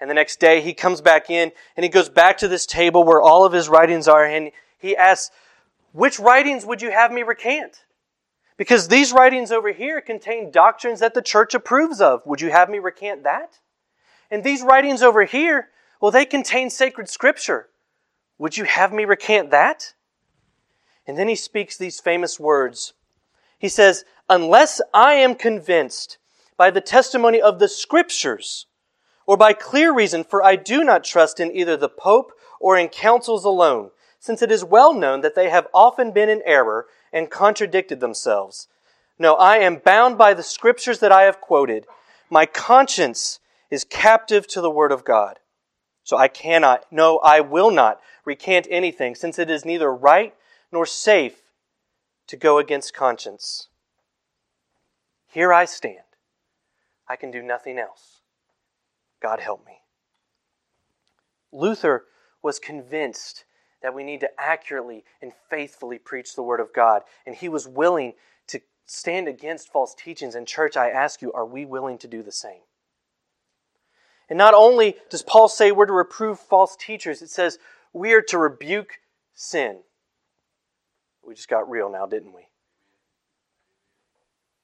And 0.00 0.08
the 0.08 0.14
next 0.14 0.40
day 0.40 0.62
he 0.62 0.72
comes 0.72 1.02
back 1.02 1.28
in 1.28 1.52
and 1.76 1.84
he 1.84 1.90
goes 1.90 2.08
back 2.08 2.38
to 2.38 2.48
this 2.48 2.64
table 2.64 3.04
where 3.04 3.20
all 3.20 3.44
of 3.44 3.52
his 3.52 3.68
writings 3.68 4.08
are 4.08 4.24
and 4.24 4.52
he 4.78 4.96
asks, 4.96 5.30
Which 5.92 6.18
writings 6.18 6.64
would 6.64 6.80
you 6.80 6.92
have 6.92 7.12
me 7.12 7.22
recant? 7.22 7.84
Because 8.56 8.88
these 8.88 9.12
writings 9.12 9.52
over 9.52 9.70
here 9.70 10.00
contain 10.00 10.50
doctrines 10.50 11.00
that 11.00 11.12
the 11.12 11.20
church 11.20 11.52
approves 11.52 12.00
of. 12.00 12.24
Would 12.24 12.40
you 12.40 12.50
have 12.50 12.70
me 12.70 12.78
recant 12.78 13.24
that? 13.24 13.58
And 14.30 14.42
these 14.42 14.62
writings 14.62 15.02
over 15.02 15.24
here, 15.24 15.68
well, 16.00 16.10
they 16.10 16.24
contain 16.24 16.70
sacred 16.70 17.10
scripture. 17.10 17.68
Would 18.38 18.56
you 18.56 18.64
have 18.64 18.92
me 18.92 19.04
recant 19.04 19.50
that? 19.50 19.94
And 21.06 21.18
then 21.18 21.28
he 21.28 21.36
speaks 21.36 21.76
these 21.76 22.00
famous 22.00 22.40
words. 22.40 22.94
He 23.58 23.68
says, 23.68 24.04
Unless 24.28 24.80
I 24.92 25.14
am 25.14 25.34
convinced 25.34 26.18
by 26.56 26.70
the 26.70 26.80
testimony 26.80 27.40
of 27.40 27.58
the 27.58 27.68
scriptures, 27.68 28.66
or 29.26 29.36
by 29.36 29.52
clear 29.52 29.92
reason, 29.92 30.24
for 30.24 30.44
I 30.44 30.56
do 30.56 30.84
not 30.84 31.04
trust 31.04 31.40
in 31.40 31.54
either 31.54 31.76
the 31.76 31.88
Pope 31.88 32.32
or 32.60 32.76
in 32.76 32.88
councils 32.88 33.44
alone, 33.44 33.90
since 34.18 34.42
it 34.42 34.50
is 34.50 34.64
well 34.64 34.94
known 34.94 35.20
that 35.20 35.34
they 35.34 35.50
have 35.50 35.66
often 35.74 36.10
been 36.10 36.28
in 36.28 36.42
error 36.44 36.86
and 37.12 37.30
contradicted 37.30 38.00
themselves. 38.00 38.68
No, 39.18 39.34
I 39.34 39.58
am 39.58 39.76
bound 39.76 40.18
by 40.18 40.34
the 40.34 40.42
scriptures 40.42 40.98
that 41.00 41.12
I 41.12 41.22
have 41.22 41.40
quoted. 41.40 41.86
My 42.30 42.46
conscience 42.46 43.40
is 43.70 43.84
captive 43.84 44.46
to 44.48 44.60
the 44.60 44.70
word 44.70 44.92
of 44.92 45.04
God. 45.04 45.38
So 46.04 46.18
I 46.18 46.28
cannot, 46.28 46.84
no, 46.92 47.18
I 47.18 47.40
will 47.40 47.70
not 47.70 48.00
recant 48.24 48.68
anything, 48.70 49.14
since 49.14 49.38
it 49.38 49.50
is 49.50 49.64
neither 49.64 49.92
right 49.92 50.34
nor 50.70 50.86
safe 50.86 51.40
to 52.26 52.36
go 52.36 52.58
against 52.58 52.94
conscience. 52.94 53.68
Here 55.26 55.52
I 55.52 55.64
stand. 55.64 55.98
I 57.08 57.16
can 57.16 57.30
do 57.30 57.42
nothing 57.42 57.78
else. 57.78 58.20
God 59.20 59.40
help 59.40 59.66
me. 59.66 59.80
Luther 61.52 62.04
was 62.42 62.58
convinced 62.58 63.44
that 63.82 63.94
we 63.94 64.04
need 64.04 64.20
to 64.20 64.30
accurately 64.38 65.04
and 65.22 65.32
faithfully 65.50 65.98
preach 65.98 66.34
the 66.34 66.42
Word 66.42 66.60
of 66.60 66.72
God, 66.74 67.02
and 67.26 67.34
he 67.34 67.48
was 67.48 67.66
willing 67.66 68.12
to 68.48 68.60
stand 68.86 69.28
against 69.28 69.72
false 69.72 69.94
teachings. 69.94 70.34
And, 70.34 70.46
church, 70.46 70.76
I 70.76 70.90
ask 70.90 71.22
you, 71.22 71.32
are 71.32 71.46
we 71.46 71.64
willing 71.64 71.98
to 71.98 72.08
do 72.08 72.22
the 72.22 72.32
same? 72.32 72.60
And 74.28 74.38
not 74.38 74.54
only 74.54 74.96
does 75.10 75.22
Paul 75.22 75.48
say 75.48 75.70
we're 75.70 75.86
to 75.86 75.92
reprove 75.92 76.38
false 76.38 76.76
teachers, 76.76 77.22
it 77.22 77.30
says 77.30 77.58
we 77.92 78.12
are 78.12 78.22
to 78.22 78.38
rebuke 78.38 79.00
sin. 79.34 79.80
We 81.22 81.34
just 81.34 81.48
got 81.48 81.68
real 81.70 81.90
now, 81.90 82.06
didn't 82.06 82.34
we? 82.34 82.48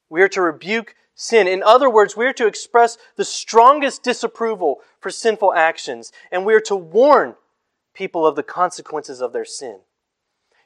We 0.09 0.23
are 0.23 0.29
to 0.29 0.43
rebuke 0.43 0.95
sin. 1.15 1.47
In 1.47 1.63
other 1.63 1.89
words, 1.89 2.17
we 2.17 2.27
are 2.27 2.33
to 2.35 2.47
express 2.47 2.99
the 3.17 3.25
strongest 3.25 4.03
disapproval 4.03 4.81
for 4.99 5.11
sinful 5.11 5.55
actions, 5.55 6.13
and 6.33 6.45
we 6.45 6.55
are 6.55 6.61
to 6.61 6.77
warn 6.77 7.37
people 7.95 8.27
of 8.27 8.37
the 8.37 8.43
consequences 8.43 9.21
of 9.21 9.33
their 9.33 9.45
sin. 9.45 9.81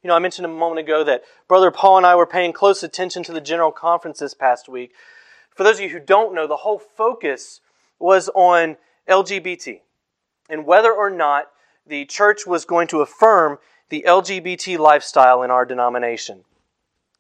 You 0.03 0.09
know, 0.09 0.15
I 0.15 0.21
mentioned 0.21 0.45
a 0.45 0.49
moment 0.49 0.87
ago 0.87 1.03
that 1.05 1.25
Brother 1.49 1.71
Paul 1.71 1.97
and 1.97 2.07
I 2.07 2.15
were 2.15 2.27
paying 2.27 2.53
close 2.53 2.83
attention 2.83 3.23
to 3.25 3.33
the 3.33 3.41
General 3.41 3.73
Conference 3.73 4.19
this 4.19 4.35
past 4.35 4.69
week. 4.69 4.93
For 5.55 5.65
those 5.65 5.77
of 5.77 5.83
you 5.83 5.89
who 5.89 6.01
don't 6.01 6.35
know, 6.35 6.47
the 6.47 6.59
whole 6.59 6.79
focus 6.79 7.61
was 7.99 8.29
on 8.35 8.77
LGBT 9.09 9.81
and 10.49 10.67
whether 10.67 10.93
or 10.93 11.11
not 11.11 11.51
the 11.87 12.05
church 12.05 12.47
was 12.47 12.65
going 12.65 12.89
to 12.89 13.01
affirm 13.01 13.59
the 13.89 14.05
LGBT 14.07 14.79
lifestyle 14.79 15.43
in 15.43 15.51
our 15.51 15.65
denomination. 15.65 16.45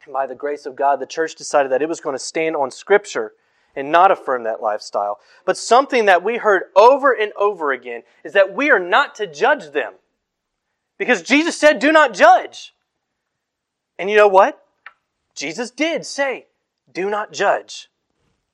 And 0.04 0.12
by 0.12 0.26
the 0.26 0.34
grace 0.34 0.66
of 0.66 0.76
God, 0.76 1.00
the 1.00 1.06
church 1.06 1.34
decided 1.34 1.72
that 1.72 1.82
it 1.82 1.88
was 1.88 2.00
going 2.00 2.14
to 2.14 2.22
stand 2.22 2.56
on 2.56 2.70
Scripture 2.70 3.32
and 3.76 3.90
not 3.90 4.10
affirm 4.10 4.44
that 4.44 4.62
lifestyle. 4.62 5.18
But 5.44 5.56
something 5.56 6.06
that 6.06 6.22
we 6.22 6.36
heard 6.36 6.64
over 6.76 7.12
and 7.12 7.32
over 7.36 7.72
again 7.72 8.02
is 8.22 8.32
that 8.32 8.54
we 8.54 8.70
are 8.70 8.78
not 8.78 9.14
to 9.16 9.26
judge 9.26 9.72
them. 9.72 9.94
Because 10.98 11.22
Jesus 11.22 11.58
said, 11.58 11.80
do 11.80 11.90
not 11.90 12.14
judge. 12.14 12.74
And 13.98 14.10
you 14.10 14.16
know 14.16 14.28
what? 14.28 14.64
Jesus 15.34 15.70
did 15.70 16.06
say, 16.06 16.46
do 16.92 17.10
not 17.10 17.32
judge. 17.32 17.88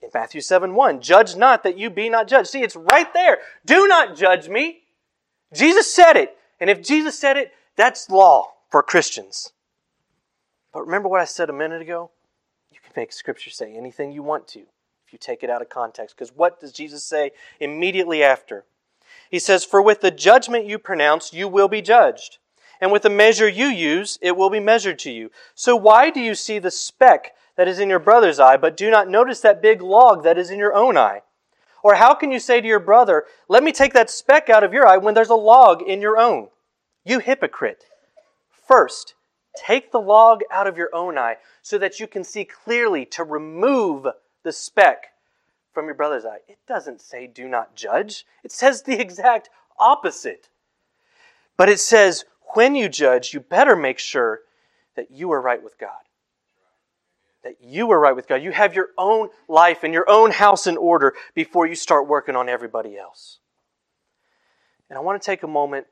In 0.03 0.09
Matthew 0.15 0.41
7 0.41 0.75
1, 0.75 1.01
judge 1.01 1.37
not 1.37 1.63
that 1.63 1.79
you 1.79 1.91
be 1.91 2.09
not 2.09 2.27
judged. 2.27 2.49
See, 2.49 2.63
it's 2.63 2.77
right 2.77 3.13
there. 3.13 3.39
Do 3.67 3.87
not 3.87 4.17
judge 4.17 4.49
me. 4.49 4.81
Jesus 5.53 5.93
said 5.93 6.17
it. 6.17 6.37
And 6.59 6.71
if 6.71 6.83
Jesus 6.83 7.19
said 7.19 7.37
it, 7.37 7.53
that's 7.77 8.11
law 8.11 8.53
for 8.69 8.83
Christians. 8.83 9.53
But 10.73 10.83
remember 10.83 11.09
what 11.09 11.21
I 11.21 11.25
said 11.25 11.51
a 11.51 11.55
minute 11.55 11.83
ago? 11.83 12.11
You 12.71 12.79
can 12.83 12.93
make 12.97 13.13
Scripture 13.13 13.51
say 13.51 13.75
anything 13.75 14.13
you 14.13 14.23
want 14.23 14.47
to 14.49 14.61
if 14.61 15.13
you 15.13 15.19
take 15.19 15.43
it 15.43 15.51
out 15.51 15.63
of 15.63 15.69
context. 15.69 16.17
Because 16.17 16.35
what 16.35 16.61
does 16.61 16.73
Jesus 16.73 17.05
say 17.05 17.33
immediately 17.59 18.23
after? 18.23 18.65
He 19.31 19.39
says, 19.39 19.65
For 19.65 19.83
with 19.83 20.01
the 20.01 20.11
judgment 20.11 20.67
you 20.67 20.79
pronounce, 20.79 21.33
you 21.33 21.49
will 21.49 21.69
be 21.69 21.83
judged. 21.83 22.39
And 22.81 22.93
with 22.93 23.03
the 23.03 23.11
measure 23.11 23.49
you 23.49 23.67
use, 23.67 24.19
it 24.23 24.37
will 24.37 24.51
be 24.51 24.61
measured 24.61 24.99
to 25.01 25.11
you. 25.11 25.31
So 25.55 25.77
why 25.77 26.11
do 26.11 26.21
you 26.21 26.35
see 26.35 26.59
the 26.59 26.71
speck 26.71 27.35
that 27.61 27.69
is 27.69 27.79
in 27.79 27.91
your 27.91 27.99
brother's 27.99 28.41
eye, 28.41 28.57
but 28.57 28.75
do 28.75 28.91
not 28.91 29.07
notice 29.07 29.43
that 29.43 29.61
big 29.61 29.83
log 29.83 30.23
that 30.23 30.39
is 30.39 30.51
in 30.51 30.59
your 30.59 30.73
own 30.73 30.97
eye? 30.97 31.21
Or 31.83 31.97
how 31.97 32.15
can 32.15 32.31
you 32.31 32.39
say 32.39 32.59
to 32.59 32.67
your 32.67 32.81
brother, 32.81 33.27
Let 33.51 33.63
me 33.63 33.71
take 33.71 33.93
that 33.93 34.09
speck 34.09 34.49
out 34.49 34.65
of 34.65 34.73
your 34.73 34.87
eye 34.87 34.97
when 34.97 35.13
there's 35.13 35.29
a 35.29 35.35
log 35.35 35.83
in 35.83 36.01
your 36.01 36.17
own? 36.17 36.49
You 37.05 37.19
hypocrite. 37.19 37.85
First, 38.67 39.13
take 39.55 39.93
the 39.93 40.01
log 40.01 40.41
out 40.51 40.69
of 40.69 40.79
your 40.79 40.89
own 40.95 41.19
eye 41.19 41.37
so 41.61 41.77
that 41.77 42.01
you 42.01 42.07
can 42.07 42.25
see 42.25 42.47
clearly 42.47 43.05
to 43.05 43.25
remove 43.25 44.07
the 44.43 44.53
speck 44.53 45.09
from 45.75 45.85
your 45.85 45.95
brother's 45.95 46.25
eye. 46.25 46.39
It 46.49 46.61
doesn't 46.67 47.03
say 47.03 47.27
do 47.27 47.47
not 47.47 47.77
judge, 47.77 48.25
it 48.43 48.53
says 48.53 48.85
the 48.85 48.99
exact 48.99 49.51
opposite. 49.79 50.49
But 51.59 51.69
it 51.69 51.81
says 51.81 52.25
when 52.55 52.75
you 52.75 52.89
judge, 52.89 53.35
you 53.35 53.41
better 53.41 53.77
make 53.77 53.99
sure 53.99 54.41
that 54.97 55.11
you 55.11 55.31
are 55.33 55.43
right 55.43 55.63
with 55.63 55.79
God. 55.79 56.01
That 57.43 57.57
you 57.63 57.91
are 57.91 57.99
right 57.99 58.15
with 58.15 58.29
God. 58.29 58.43
You 58.43 58.53
have 58.53 58.75
your 58.75 58.89
own 58.99 59.31
life 59.49 59.83
and 59.83 59.95
your 59.95 60.09
own 60.09 60.31
house 60.31 60.67
in 60.67 60.77
order 60.77 61.15
before 61.35 61.67
you 61.67 61.75
start 61.75 62.07
working 62.07 62.37
on 62.37 62.49
everybody 62.49 62.99
else. 62.99 63.39
And 64.91 64.99
I 64.99 65.01
want 65.01 65.21
to 65.21 65.25
take 65.25 65.43
a 65.43 65.49
moment 65.49 65.87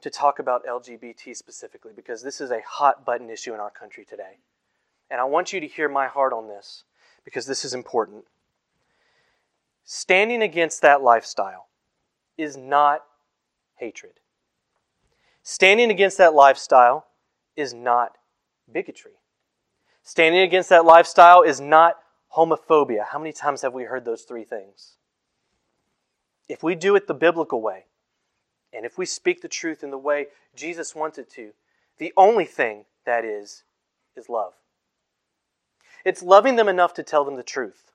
to 0.00 0.10
talk 0.10 0.38
about 0.38 0.64
LGBT 0.66 1.36
specifically 1.36 1.92
because 1.94 2.22
this 2.22 2.40
is 2.40 2.50
a 2.50 2.60
hot 2.66 3.04
button 3.04 3.30
issue 3.30 3.54
in 3.54 3.60
our 3.60 3.70
country 3.70 4.04
today. 4.04 4.38
And 5.10 5.20
I 5.20 5.24
want 5.24 5.52
you 5.52 5.60
to 5.60 5.66
hear 5.66 5.88
my 5.88 6.06
heart 6.06 6.32
on 6.32 6.48
this 6.48 6.84
because 7.24 7.46
this 7.46 7.64
is 7.64 7.74
important. 7.74 8.24
Standing 9.84 10.42
against 10.42 10.82
that 10.82 11.02
lifestyle 11.02 11.68
is 12.38 12.56
not 12.56 13.04
hatred. 13.76 14.14
Standing 15.42 15.90
against 15.90 16.18
that 16.18 16.34
lifestyle 16.34 17.06
is 17.56 17.74
not 17.74 18.16
bigotry. 18.72 19.19
Standing 20.02 20.40
against 20.40 20.68
that 20.70 20.84
lifestyle 20.84 21.42
is 21.42 21.60
not 21.60 21.96
homophobia. 22.36 23.04
How 23.10 23.18
many 23.18 23.32
times 23.32 23.62
have 23.62 23.74
we 23.74 23.84
heard 23.84 24.04
those 24.04 24.22
three 24.22 24.44
things? 24.44 24.96
If 26.48 26.62
we 26.62 26.74
do 26.74 26.96
it 26.96 27.06
the 27.06 27.14
biblical 27.14 27.60
way, 27.60 27.84
and 28.72 28.84
if 28.84 28.98
we 28.98 29.06
speak 29.06 29.40
the 29.40 29.48
truth 29.48 29.82
in 29.82 29.90
the 29.90 29.98
way 29.98 30.26
Jesus 30.54 30.94
wants 30.94 31.18
it 31.18 31.30
to, 31.30 31.52
the 31.98 32.12
only 32.16 32.44
thing 32.44 32.84
that 33.04 33.24
is, 33.24 33.64
is 34.16 34.28
love. 34.28 34.54
It's 36.04 36.22
loving 36.22 36.56
them 36.56 36.68
enough 36.68 36.94
to 36.94 37.02
tell 37.02 37.24
them 37.24 37.36
the 37.36 37.42
truth. 37.42 37.90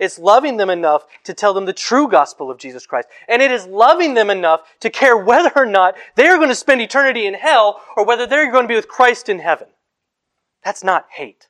It's 0.00 0.18
loving 0.18 0.56
them 0.56 0.70
enough 0.70 1.06
to 1.24 1.34
tell 1.34 1.54
them 1.54 1.66
the 1.66 1.72
true 1.72 2.08
gospel 2.08 2.50
of 2.50 2.58
Jesus 2.58 2.86
Christ. 2.86 3.08
And 3.28 3.42
it 3.42 3.52
is 3.52 3.66
loving 3.66 4.14
them 4.14 4.30
enough 4.30 4.62
to 4.80 4.90
care 4.90 5.16
whether 5.16 5.52
or 5.54 5.66
not 5.66 5.94
they're 6.16 6.36
going 6.36 6.48
to 6.48 6.54
spend 6.54 6.80
eternity 6.80 7.26
in 7.26 7.34
hell 7.34 7.80
or 7.96 8.04
whether 8.04 8.26
they're 8.26 8.50
going 8.50 8.64
to 8.64 8.68
be 8.68 8.74
with 8.74 8.88
Christ 8.88 9.28
in 9.28 9.38
heaven. 9.38 9.68
That's 10.64 10.82
not 10.82 11.06
hate. 11.10 11.48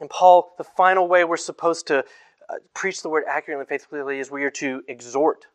And 0.00 0.10
Paul, 0.10 0.54
the 0.58 0.64
final 0.64 1.08
way 1.08 1.24
we're 1.24 1.36
supposed 1.36 1.86
to 1.88 2.04
uh, 2.48 2.54
preach 2.74 3.02
the 3.02 3.08
word 3.08 3.24
accurately 3.28 3.60
and 3.60 3.68
faithfully 3.68 4.18
is 4.18 4.30
we 4.30 4.44
are 4.44 4.50
to 4.52 4.82
exhort 4.88 5.46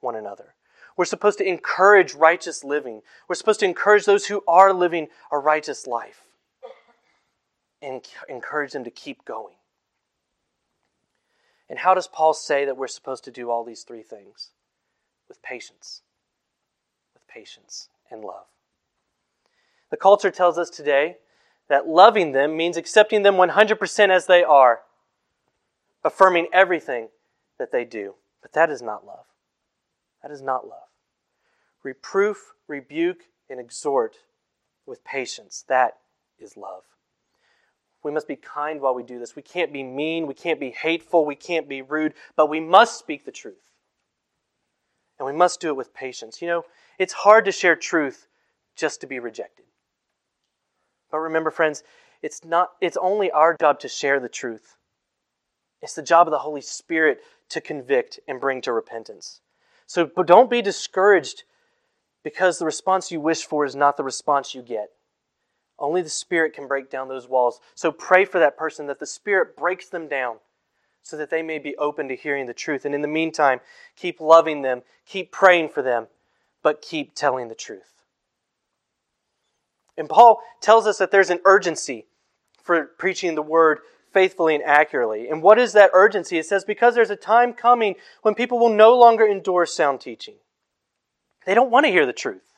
one 0.00 0.14
another. 0.14 0.54
We're 0.96 1.04
supposed 1.04 1.38
to 1.38 1.48
encourage 1.48 2.14
righteous 2.14 2.62
living. 2.62 3.02
We're 3.28 3.34
supposed 3.34 3.60
to 3.60 3.66
encourage 3.66 4.04
those 4.04 4.26
who 4.26 4.42
are 4.46 4.72
living 4.72 5.08
a 5.32 5.38
righteous 5.38 5.86
life 5.86 6.22
and 7.82 8.02
encourage 8.28 8.72
them 8.72 8.84
to 8.84 8.90
keep 8.90 9.24
going. 9.24 9.56
And 11.68 11.78
how 11.78 11.94
does 11.94 12.06
Paul 12.06 12.34
say 12.34 12.64
that 12.64 12.76
we're 12.76 12.86
supposed 12.88 13.24
to 13.24 13.30
do 13.30 13.50
all 13.50 13.64
these 13.64 13.82
three 13.82 14.02
things? 14.02 14.50
With 15.28 15.42
patience. 15.42 16.02
With 17.14 17.26
patience 17.26 17.88
and 18.10 18.22
love. 18.22 18.46
The 19.94 19.98
culture 19.98 20.32
tells 20.32 20.58
us 20.58 20.70
today 20.70 21.18
that 21.68 21.86
loving 21.86 22.32
them 22.32 22.56
means 22.56 22.76
accepting 22.76 23.22
them 23.22 23.36
100% 23.36 24.08
as 24.08 24.26
they 24.26 24.42
are, 24.42 24.80
affirming 26.02 26.48
everything 26.52 27.10
that 27.60 27.70
they 27.70 27.84
do. 27.84 28.16
But 28.42 28.54
that 28.54 28.70
is 28.70 28.82
not 28.82 29.06
love. 29.06 29.26
That 30.20 30.32
is 30.32 30.42
not 30.42 30.66
love. 30.66 30.88
Reproof, 31.84 32.54
rebuke, 32.66 33.26
and 33.48 33.60
exhort 33.60 34.16
with 34.84 35.04
patience. 35.04 35.64
That 35.68 35.98
is 36.40 36.56
love. 36.56 36.82
We 38.02 38.10
must 38.10 38.26
be 38.26 38.34
kind 38.34 38.80
while 38.80 38.96
we 38.96 39.04
do 39.04 39.20
this. 39.20 39.36
We 39.36 39.42
can't 39.42 39.72
be 39.72 39.84
mean. 39.84 40.26
We 40.26 40.34
can't 40.34 40.58
be 40.58 40.70
hateful. 40.70 41.24
We 41.24 41.36
can't 41.36 41.68
be 41.68 41.82
rude. 41.82 42.14
But 42.34 42.50
we 42.50 42.58
must 42.58 42.98
speak 42.98 43.24
the 43.24 43.30
truth. 43.30 43.70
And 45.20 45.26
we 45.26 45.32
must 45.32 45.60
do 45.60 45.68
it 45.68 45.76
with 45.76 45.94
patience. 45.94 46.42
You 46.42 46.48
know, 46.48 46.64
it's 46.98 47.12
hard 47.12 47.44
to 47.44 47.52
share 47.52 47.76
truth 47.76 48.26
just 48.74 49.00
to 49.02 49.06
be 49.06 49.20
rejected. 49.20 49.66
But 51.14 51.20
remember, 51.20 51.52
friends, 51.52 51.84
it's 52.22 52.44
not 52.44 52.72
it's 52.80 52.96
only 52.96 53.30
our 53.30 53.56
job 53.56 53.78
to 53.78 53.88
share 53.88 54.18
the 54.18 54.28
truth. 54.28 54.74
It's 55.80 55.94
the 55.94 56.02
job 56.02 56.26
of 56.26 56.32
the 56.32 56.40
Holy 56.40 56.60
Spirit 56.60 57.20
to 57.50 57.60
convict 57.60 58.18
and 58.26 58.40
bring 58.40 58.60
to 58.62 58.72
repentance. 58.72 59.40
So 59.86 60.06
don't 60.06 60.50
be 60.50 60.60
discouraged 60.60 61.44
because 62.24 62.58
the 62.58 62.64
response 62.64 63.12
you 63.12 63.20
wish 63.20 63.44
for 63.44 63.64
is 63.64 63.76
not 63.76 63.96
the 63.96 64.02
response 64.02 64.56
you 64.56 64.62
get. 64.62 64.88
Only 65.78 66.02
the 66.02 66.10
Spirit 66.10 66.52
can 66.52 66.66
break 66.66 66.90
down 66.90 67.06
those 67.06 67.28
walls. 67.28 67.60
So 67.76 67.92
pray 67.92 68.24
for 68.24 68.40
that 68.40 68.56
person 68.56 68.88
that 68.88 68.98
the 68.98 69.06
Spirit 69.06 69.56
breaks 69.56 69.88
them 69.88 70.08
down 70.08 70.38
so 71.00 71.16
that 71.16 71.30
they 71.30 71.42
may 71.42 71.60
be 71.60 71.76
open 71.76 72.08
to 72.08 72.16
hearing 72.16 72.46
the 72.46 72.54
truth. 72.54 72.84
And 72.84 72.92
in 72.92 73.02
the 73.02 73.06
meantime, 73.06 73.60
keep 73.94 74.20
loving 74.20 74.62
them, 74.62 74.82
keep 75.06 75.30
praying 75.30 75.68
for 75.68 75.80
them, 75.82 76.08
but 76.60 76.82
keep 76.82 77.14
telling 77.14 77.46
the 77.46 77.54
truth. 77.54 77.93
And 79.96 80.08
Paul 80.08 80.40
tells 80.60 80.86
us 80.86 80.98
that 80.98 81.10
there's 81.10 81.30
an 81.30 81.40
urgency 81.44 82.06
for 82.62 82.86
preaching 82.98 83.34
the 83.34 83.42
word 83.42 83.78
faithfully 84.12 84.54
and 84.54 84.64
accurately. 84.64 85.28
And 85.28 85.42
what 85.42 85.58
is 85.58 85.72
that 85.72 85.90
urgency? 85.92 86.38
It 86.38 86.46
says, 86.46 86.64
because 86.64 86.94
there's 86.94 87.10
a 87.10 87.16
time 87.16 87.52
coming 87.52 87.96
when 88.22 88.34
people 88.34 88.58
will 88.58 88.72
no 88.72 88.96
longer 88.96 89.26
endure 89.26 89.66
sound 89.66 90.00
teaching. 90.00 90.36
They 91.46 91.54
don't 91.54 91.70
want 91.70 91.84
to 91.86 91.92
hear 91.92 92.06
the 92.06 92.12
truth. 92.12 92.54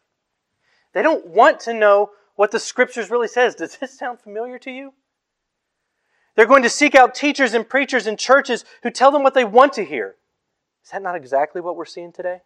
They 0.93 1.03
don't 1.03 1.27
want 1.27 1.61
to 1.61 1.75
know 1.75 2.11
what 2.37 2.51
the 2.51 2.59
scriptures 2.59 3.11
really 3.11 3.29
says. 3.29 3.55
Does 3.55 3.77
this 3.77 3.99
sound 3.99 4.21
familiar 4.21 4.59
to 4.61 4.71
you? 4.71 4.93
They're 6.37 6.47
going 6.47 6.63
to 6.63 6.71
seek 6.71 6.95
out 6.95 7.15
teachers 7.15 7.55
and 7.55 7.69
preachers 7.69 8.07
and 8.07 8.19
churches 8.19 8.65
who 8.83 8.91
tell 8.91 9.11
them 9.11 9.23
what 9.23 9.35
they 9.35 9.45
want 9.45 9.73
to 9.75 9.85
hear. 9.85 10.17
Is 10.85 10.91
that 10.91 11.03
not 11.03 11.17
exactly 11.17 11.61
what 11.61 11.77
we're 11.77 11.87
seeing 11.87 12.13
today? 12.13 12.43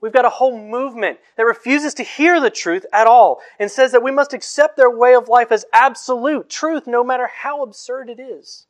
We've 0.00 0.12
got 0.12 0.24
a 0.24 0.30
whole 0.30 0.58
movement 0.58 1.18
that 1.36 1.44
refuses 1.44 1.92
to 1.94 2.02
hear 2.02 2.40
the 2.40 2.50
truth 2.50 2.86
at 2.92 3.06
all 3.06 3.40
and 3.58 3.70
says 3.70 3.92
that 3.92 4.02
we 4.02 4.10
must 4.10 4.32
accept 4.32 4.76
their 4.76 4.90
way 4.90 5.14
of 5.14 5.28
life 5.28 5.52
as 5.52 5.66
absolute 5.72 6.48
truth, 6.48 6.86
no 6.86 7.04
matter 7.04 7.26
how 7.26 7.62
absurd 7.62 8.08
it 8.08 8.18
is. 8.18 8.66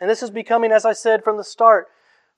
And 0.00 0.08
this 0.08 0.22
is 0.22 0.30
becoming, 0.30 0.70
as 0.70 0.84
I 0.84 0.92
said 0.92 1.24
from 1.24 1.36
the 1.36 1.44
start, 1.44 1.88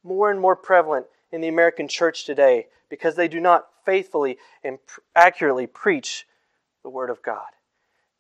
more 0.03 0.31
and 0.31 0.41
more 0.41 0.57
prevalent 0.57 1.07
in 1.33 1.41
the 1.41 1.49
American 1.49 1.89
church 1.89 2.25
today 2.25 2.67
because 2.89 3.17
they 3.17 3.29
do 3.29 3.41
not 3.41 3.67
faithfully 3.85 4.39
and 4.63 4.79
accurately 5.15 5.67
preach 5.67 6.27
the 6.83 6.89
Word 6.89 7.11
of 7.11 7.23
God. 7.23 7.47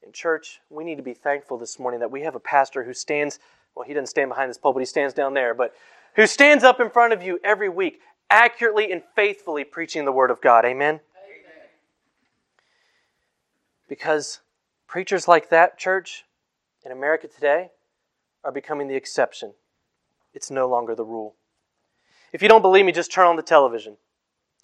In 0.02 0.12
church, 0.12 0.60
we 0.70 0.84
need 0.84 0.96
to 0.96 1.02
be 1.02 1.14
thankful 1.14 1.58
this 1.58 1.78
morning 1.78 2.00
that 2.00 2.10
we 2.10 2.22
have 2.22 2.34
a 2.34 2.40
pastor 2.40 2.84
who 2.84 2.92
stands, 2.92 3.38
well, 3.74 3.86
he 3.86 3.94
doesn't 3.94 4.06
stand 4.06 4.28
behind 4.28 4.50
this 4.50 4.58
pulpit, 4.58 4.82
he 4.82 4.86
stands 4.86 5.14
down 5.14 5.34
there, 5.34 5.54
but 5.54 5.74
who 6.14 6.26
stands 6.26 6.64
up 6.64 6.80
in 6.80 6.90
front 6.90 7.12
of 7.12 7.22
you 7.22 7.38
every 7.44 7.68
week, 7.68 8.00
accurately 8.30 8.92
and 8.92 9.02
faithfully 9.14 9.64
preaching 9.64 10.04
the 10.04 10.12
Word 10.12 10.30
of 10.30 10.40
God. 10.40 10.64
Amen? 10.64 10.94
Amen. 10.94 11.00
Because 13.88 14.40
preachers 14.86 15.28
like 15.28 15.50
that, 15.50 15.78
church, 15.78 16.24
in 16.84 16.92
America 16.92 17.28
today, 17.28 17.70
are 18.44 18.52
becoming 18.52 18.88
the 18.88 18.94
exception. 18.94 19.52
It's 20.34 20.50
no 20.50 20.68
longer 20.68 20.94
the 20.94 21.04
rule. 21.04 21.34
If 22.32 22.42
you 22.42 22.48
don't 22.48 22.62
believe 22.62 22.84
me, 22.84 22.92
just 22.92 23.12
turn 23.12 23.26
on 23.26 23.36
the 23.36 23.42
television. 23.42 23.96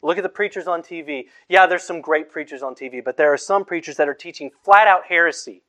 Look 0.03 0.19
at 0.19 0.23
the 0.23 0.29
preachers 0.29 0.67
on 0.67 0.83
TV. 0.83 1.27
Yeah, 1.49 1.67
there's 1.67 1.85
some 1.85 2.01
great 2.01 2.31
preachers 2.31 2.63
on 2.63 2.75
TV, 2.75 3.03
but 3.03 3.17
there 3.17 3.33
are 3.33 3.39
some 3.39 3.65
preachers 3.65 3.97
that 3.97 4.09
are 4.09 4.15
teaching 4.15 4.51
flat 4.65 4.89
out 4.89 5.07
heresy, 5.07 5.63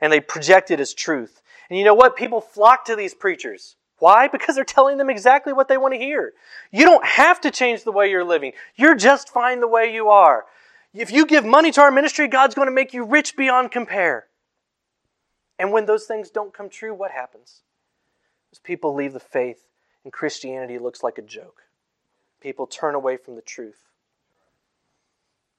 and 0.00 0.12
they 0.12 0.20
project 0.20 0.70
it 0.70 0.78
as 0.78 0.92
truth. 0.92 1.42
And 1.70 1.78
you 1.78 1.84
know 1.84 1.94
what? 1.94 2.16
People 2.16 2.40
flock 2.40 2.84
to 2.84 2.96
these 2.96 3.14
preachers. 3.14 3.76
Why? 4.02 4.26
Because 4.26 4.56
they're 4.56 4.64
telling 4.64 4.98
them 4.98 5.08
exactly 5.08 5.52
what 5.52 5.68
they 5.68 5.76
want 5.76 5.94
to 5.94 6.00
hear. 6.00 6.32
You 6.72 6.84
don't 6.84 7.04
have 7.04 7.40
to 7.42 7.52
change 7.52 7.84
the 7.84 7.92
way 7.92 8.10
you're 8.10 8.24
living. 8.24 8.50
You're 8.74 8.96
just 8.96 9.28
fine 9.28 9.60
the 9.60 9.68
way 9.68 9.94
you 9.94 10.08
are. 10.08 10.44
If 10.92 11.12
you 11.12 11.24
give 11.24 11.44
money 11.44 11.70
to 11.70 11.82
our 11.82 11.92
ministry, 11.92 12.26
God's 12.26 12.56
going 12.56 12.66
to 12.66 12.74
make 12.74 12.92
you 12.92 13.04
rich 13.04 13.36
beyond 13.36 13.70
compare. 13.70 14.26
And 15.56 15.70
when 15.70 15.86
those 15.86 16.06
things 16.06 16.30
don't 16.30 16.52
come 16.52 16.68
true, 16.68 16.92
what 16.92 17.12
happens? 17.12 17.62
As 18.50 18.58
people 18.58 18.92
leave 18.92 19.12
the 19.12 19.20
faith 19.20 19.68
and 20.02 20.12
Christianity 20.12 20.80
looks 20.80 21.04
like 21.04 21.16
a 21.16 21.22
joke. 21.22 21.62
People 22.40 22.66
turn 22.66 22.96
away 22.96 23.16
from 23.16 23.36
the 23.36 23.40
truth. 23.40 23.86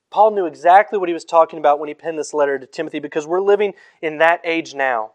Paul 0.10 0.32
knew 0.32 0.47
exactly 0.47 0.99
what 0.99 1.08
he 1.08 1.13
was 1.13 1.23
talking 1.23 1.60
about 1.60 1.79
when 1.79 1.88
he 1.88 1.93
penned 1.93 2.19
this 2.19 2.34
letter 2.34 2.60
to 2.60 2.65
Timothy 2.65 2.99
because 2.99 3.25
we're 3.25 3.39
living 3.39 3.73
in 4.01 4.17
that 4.17 4.41
age 4.43 4.75
now. 4.75 5.12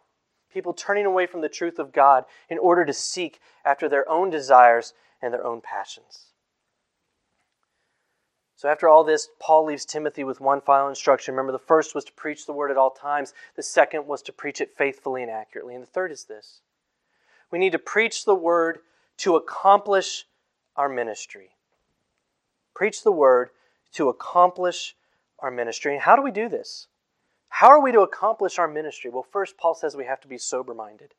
People 0.52 0.72
turning 0.72 1.06
away 1.06 1.26
from 1.26 1.40
the 1.40 1.48
truth 1.48 1.78
of 1.78 1.92
God 1.92 2.24
in 2.48 2.58
order 2.58 2.84
to 2.84 2.92
seek 2.92 3.40
after 3.64 3.88
their 3.88 4.08
own 4.08 4.30
desires 4.30 4.94
and 5.20 5.32
their 5.32 5.44
own 5.44 5.60
passions. 5.60 6.26
So, 8.56 8.68
after 8.68 8.88
all 8.88 9.04
this, 9.04 9.28
Paul 9.38 9.66
leaves 9.66 9.84
Timothy 9.84 10.24
with 10.24 10.40
one 10.40 10.60
final 10.60 10.88
instruction. 10.88 11.32
Remember, 11.32 11.52
the 11.52 11.58
first 11.58 11.94
was 11.94 12.04
to 12.06 12.12
preach 12.12 12.44
the 12.44 12.52
word 12.52 12.72
at 12.72 12.76
all 12.76 12.90
times, 12.90 13.32
the 13.54 13.62
second 13.62 14.06
was 14.06 14.20
to 14.22 14.32
preach 14.32 14.60
it 14.60 14.76
faithfully 14.76 15.22
and 15.22 15.30
accurately. 15.30 15.74
And 15.74 15.82
the 15.82 15.86
third 15.86 16.10
is 16.10 16.24
this 16.24 16.60
we 17.50 17.58
need 17.58 17.72
to 17.72 17.78
preach 17.78 18.24
the 18.24 18.34
word 18.34 18.80
to 19.18 19.36
accomplish 19.36 20.26
our 20.76 20.88
ministry. 20.88 21.50
Preach 22.74 23.02
the 23.02 23.12
word 23.12 23.50
to 23.92 24.08
accomplish 24.08 24.96
our 25.38 25.50
ministry. 25.50 25.94
And 25.94 26.02
how 26.02 26.16
do 26.16 26.22
we 26.22 26.30
do 26.30 26.48
this? 26.48 26.88
How 27.48 27.68
are 27.68 27.80
we 27.80 27.92
to 27.92 28.00
accomplish 28.00 28.58
our 28.58 28.68
ministry? 28.68 29.10
Well, 29.10 29.26
first, 29.28 29.56
Paul 29.56 29.74
says 29.74 29.96
we 29.96 30.04
have 30.04 30.20
to 30.20 30.28
be 30.28 30.38
sober 30.38 30.74
minded. 30.74 31.14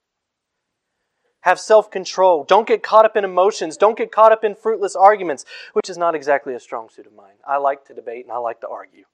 Have 1.41 1.59
self 1.59 1.89
control. 1.89 2.43
Don't 2.43 2.67
get 2.67 2.83
caught 2.83 3.05
up 3.05 3.15
in 3.15 3.23
emotions. 3.23 3.77
Don't 3.77 3.97
get 3.97 4.11
caught 4.11 4.31
up 4.31 4.43
in 4.43 4.55
fruitless 4.55 4.95
arguments, 4.95 5.45
which 5.73 5.89
is 5.89 5.97
not 5.97 6.15
exactly 6.15 6.53
a 6.53 6.59
strong 6.59 6.89
suit 6.89 7.05
of 7.05 7.13
mine. 7.13 7.35
I 7.47 7.57
like 7.57 7.85
to 7.85 7.93
debate 7.93 8.25
and 8.25 8.31
I 8.31 8.37
like 8.37 8.59
to 8.61 8.67
argue. 8.67 9.05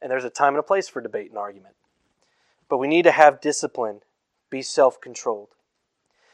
And 0.00 0.10
there's 0.10 0.24
a 0.24 0.30
time 0.30 0.54
and 0.54 0.58
a 0.58 0.62
place 0.64 0.88
for 0.88 1.00
debate 1.00 1.30
and 1.30 1.38
argument. 1.38 1.74
But 2.68 2.78
we 2.78 2.88
need 2.88 3.02
to 3.04 3.12
have 3.12 3.40
discipline, 3.40 4.00
be 4.50 4.62
self 4.62 5.00
controlled. 5.00 5.50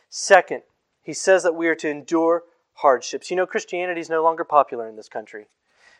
Second, 0.09 0.62
he 1.03 1.12
says 1.12 1.42
that 1.42 1.55
we 1.55 1.68
are 1.68 1.74
to 1.77 1.88
endure 1.88 2.44
hardships. 2.74 3.31
You 3.31 3.37
know, 3.37 3.46
Christianity 3.46 4.01
is 4.01 4.11
no 4.11 4.22
longer 4.22 4.44
popular 4.44 4.88
in 4.88 4.96
this 4.96 5.09
country. 5.09 5.46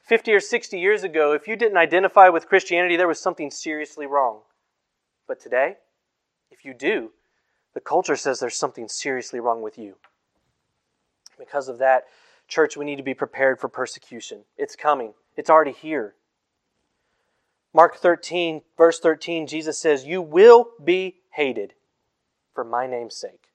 50 0.09 0.33
or 0.33 0.41
60 0.41 0.81
years 0.81 1.05
ago, 1.05 1.33
if 1.33 1.47
you 1.47 1.55
didn't 1.55 1.77
identify 1.77 2.31
with 2.31 2.49
Christianity, 2.49 2.97
there 2.97 3.07
was 3.07 3.21
something 3.21 3.51
seriously 3.51 4.07
wrong. 4.07 4.41
But 5.27 5.39
today, 5.39 5.77
if 6.51 6.65
you 6.65 6.73
do, 6.73 7.11
the 7.75 7.81
culture 7.81 8.17
says 8.17 8.41
there's 8.41 8.57
something 8.57 8.89
seriously 8.89 9.39
wrong 9.39 9.61
with 9.61 9.77
you. 9.77 9.97
Because 11.39 11.69
of 11.69 11.77
that, 11.79 12.05
church, 12.49 12.75
we 12.75 12.87
need 12.87 12.97
to 12.97 13.03
be 13.03 13.13
prepared 13.13 13.61
for 13.61 13.69
persecution. 13.69 14.45
It's 14.57 14.75
coming, 14.75 15.13
it's 15.37 15.51
already 15.51 15.73
here. 15.73 16.15
Mark 17.75 17.97
13, 17.97 18.63
verse 18.79 18.99
13, 18.99 19.47
Jesus 19.47 19.79
says, 19.79 20.07
You 20.07 20.23
will 20.23 20.71
be 20.83 21.17
hated 21.33 21.75
for 22.55 22.65
my 22.65 22.87
name's 22.87 23.15
sake. 23.15 23.49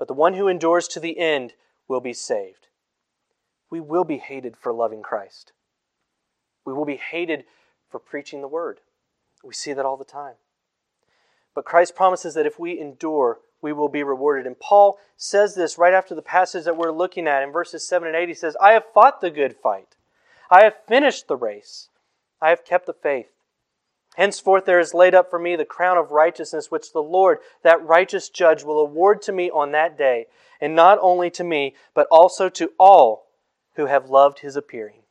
But 0.00 0.08
the 0.08 0.14
one 0.14 0.34
who 0.34 0.48
endures 0.48 0.88
to 0.88 1.00
the 1.00 1.16
end 1.16 1.52
will 1.86 2.00
be 2.00 2.12
saved. 2.12 2.66
We 3.74 3.80
will 3.80 4.04
be 4.04 4.18
hated 4.18 4.56
for 4.56 4.72
loving 4.72 5.02
Christ. 5.02 5.50
We 6.64 6.72
will 6.72 6.84
be 6.84 6.94
hated 6.94 7.42
for 7.90 7.98
preaching 7.98 8.40
the 8.40 8.46
word. 8.46 8.78
We 9.42 9.52
see 9.52 9.72
that 9.72 9.84
all 9.84 9.96
the 9.96 10.04
time. 10.04 10.34
But 11.56 11.64
Christ 11.64 11.96
promises 11.96 12.34
that 12.34 12.46
if 12.46 12.56
we 12.56 12.78
endure, 12.78 13.40
we 13.60 13.72
will 13.72 13.88
be 13.88 14.04
rewarded. 14.04 14.46
And 14.46 14.56
Paul 14.60 15.00
says 15.16 15.56
this 15.56 15.76
right 15.76 15.92
after 15.92 16.14
the 16.14 16.22
passage 16.22 16.62
that 16.66 16.76
we're 16.76 16.92
looking 16.92 17.26
at 17.26 17.42
in 17.42 17.50
verses 17.50 17.84
7 17.84 18.06
and 18.06 18.16
8. 18.16 18.28
He 18.28 18.34
says, 18.34 18.56
I 18.60 18.74
have 18.74 18.84
fought 18.94 19.20
the 19.20 19.28
good 19.28 19.56
fight, 19.56 19.96
I 20.48 20.62
have 20.62 20.76
finished 20.86 21.26
the 21.26 21.36
race, 21.36 21.88
I 22.40 22.50
have 22.50 22.64
kept 22.64 22.86
the 22.86 22.92
faith. 22.92 23.32
Henceforth 24.14 24.66
there 24.66 24.78
is 24.78 24.94
laid 24.94 25.16
up 25.16 25.30
for 25.30 25.40
me 25.40 25.56
the 25.56 25.64
crown 25.64 25.98
of 25.98 26.12
righteousness, 26.12 26.70
which 26.70 26.92
the 26.92 27.02
Lord, 27.02 27.38
that 27.64 27.84
righteous 27.84 28.28
judge, 28.28 28.62
will 28.62 28.78
award 28.78 29.20
to 29.22 29.32
me 29.32 29.50
on 29.50 29.72
that 29.72 29.98
day, 29.98 30.26
and 30.60 30.76
not 30.76 31.00
only 31.02 31.28
to 31.30 31.42
me, 31.42 31.74
but 31.92 32.06
also 32.12 32.48
to 32.50 32.70
all 32.78 33.24
who 33.76 33.86
have 33.86 34.10
loved 34.10 34.40
his 34.40 34.56
appearing. 34.56 35.02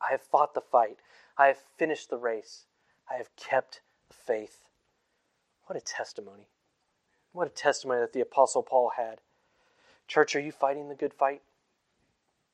I 0.00 0.12
have 0.12 0.22
fought 0.22 0.54
the 0.54 0.60
fight, 0.60 0.98
I 1.36 1.48
have 1.48 1.58
finished 1.76 2.10
the 2.10 2.16
race, 2.16 2.66
I 3.10 3.14
have 3.14 3.34
kept 3.36 3.80
the 4.08 4.14
faith. 4.14 4.64
What 5.66 5.76
a 5.76 5.80
testimony. 5.80 6.48
What 7.32 7.46
a 7.46 7.50
testimony 7.50 8.00
that 8.00 8.12
the 8.12 8.20
Apostle 8.20 8.62
Paul 8.62 8.92
had. 8.96 9.20
Church, 10.08 10.34
are 10.34 10.40
you 10.40 10.52
fighting 10.52 10.88
the 10.88 10.94
good 10.94 11.14
fight? 11.14 11.42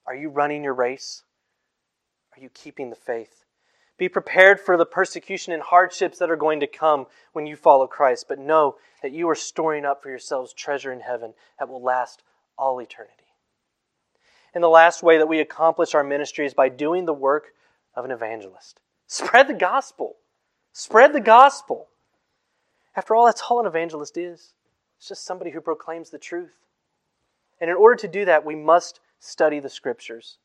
Are 0.06 0.14
you 0.14 0.28
running 0.28 0.62
your 0.62 0.74
race? 0.74 1.22
Are 2.36 2.42
you 2.42 2.50
keeping 2.50 2.90
the 2.90 2.96
faith? 2.96 3.44
Be 3.98 4.08
prepared 4.10 4.60
for 4.60 4.76
the 4.76 4.84
persecution 4.84 5.54
and 5.54 5.62
hardships 5.62 6.18
that 6.18 6.30
are 6.30 6.36
going 6.36 6.60
to 6.60 6.66
come 6.66 7.06
when 7.32 7.46
you 7.46 7.56
follow 7.56 7.86
Christ, 7.86 8.26
but 8.28 8.38
know 8.38 8.76
that 9.02 9.12
you 9.12 9.28
are 9.30 9.34
storing 9.34 9.86
up 9.86 10.02
for 10.02 10.10
yourselves 10.10 10.52
treasure 10.52 10.92
in 10.92 11.00
heaven 11.00 11.32
that 11.58 11.68
will 11.68 11.82
last 11.82 12.22
all 12.58 12.78
eternity. 12.78 13.25
And 14.56 14.62
the 14.62 14.68
last 14.70 15.02
way 15.02 15.18
that 15.18 15.28
we 15.28 15.40
accomplish 15.40 15.94
our 15.94 16.02
ministry 16.02 16.46
is 16.46 16.54
by 16.54 16.70
doing 16.70 17.04
the 17.04 17.12
work 17.12 17.52
of 17.94 18.06
an 18.06 18.10
evangelist. 18.10 18.80
Spread 19.06 19.48
the 19.48 19.52
gospel. 19.52 20.16
Spread 20.72 21.12
the 21.12 21.20
gospel. 21.20 21.88
After 22.96 23.14
all, 23.14 23.26
that's 23.26 23.42
all 23.42 23.60
an 23.60 23.66
evangelist 23.66 24.16
is. 24.16 24.54
It's 24.96 25.08
just 25.08 25.26
somebody 25.26 25.50
who 25.50 25.60
proclaims 25.60 26.08
the 26.08 26.16
truth. 26.16 26.54
And 27.60 27.68
in 27.68 27.76
order 27.76 27.96
to 27.96 28.08
do 28.08 28.24
that, 28.24 28.46
we 28.46 28.54
must 28.54 29.00
study 29.18 29.60
the 29.60 29.68
scriptures. 29.68 30.38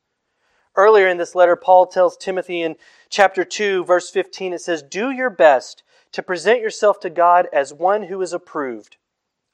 Earlier 0.75 1.07
in 1.07 1.15
this 1.15 1.33
letter, 1.33 1.55
Paul 1.55 1.85
tells 1.85 2.17
Timothy 2.17 2.63
in 2.63 2.75
chapter 3.09 3.45
2, 3.45 3.85
verse 3.85 4.09
15, 4.09 4.51
it 4.51 4.59
says, 4.59 4.83
Do 4.83 5.11
your 5.11 5.29
best 5.29 5.83
to 6.11 6.21
present 6.21 6.59
yourself 6.59 6.99
to 6.99 7.09
God 7.09 7.47
as 7.53 7.73
one 7.73 8.03
who 8.03 8.21
is 8.21 8.33
approved, 8.33 8.97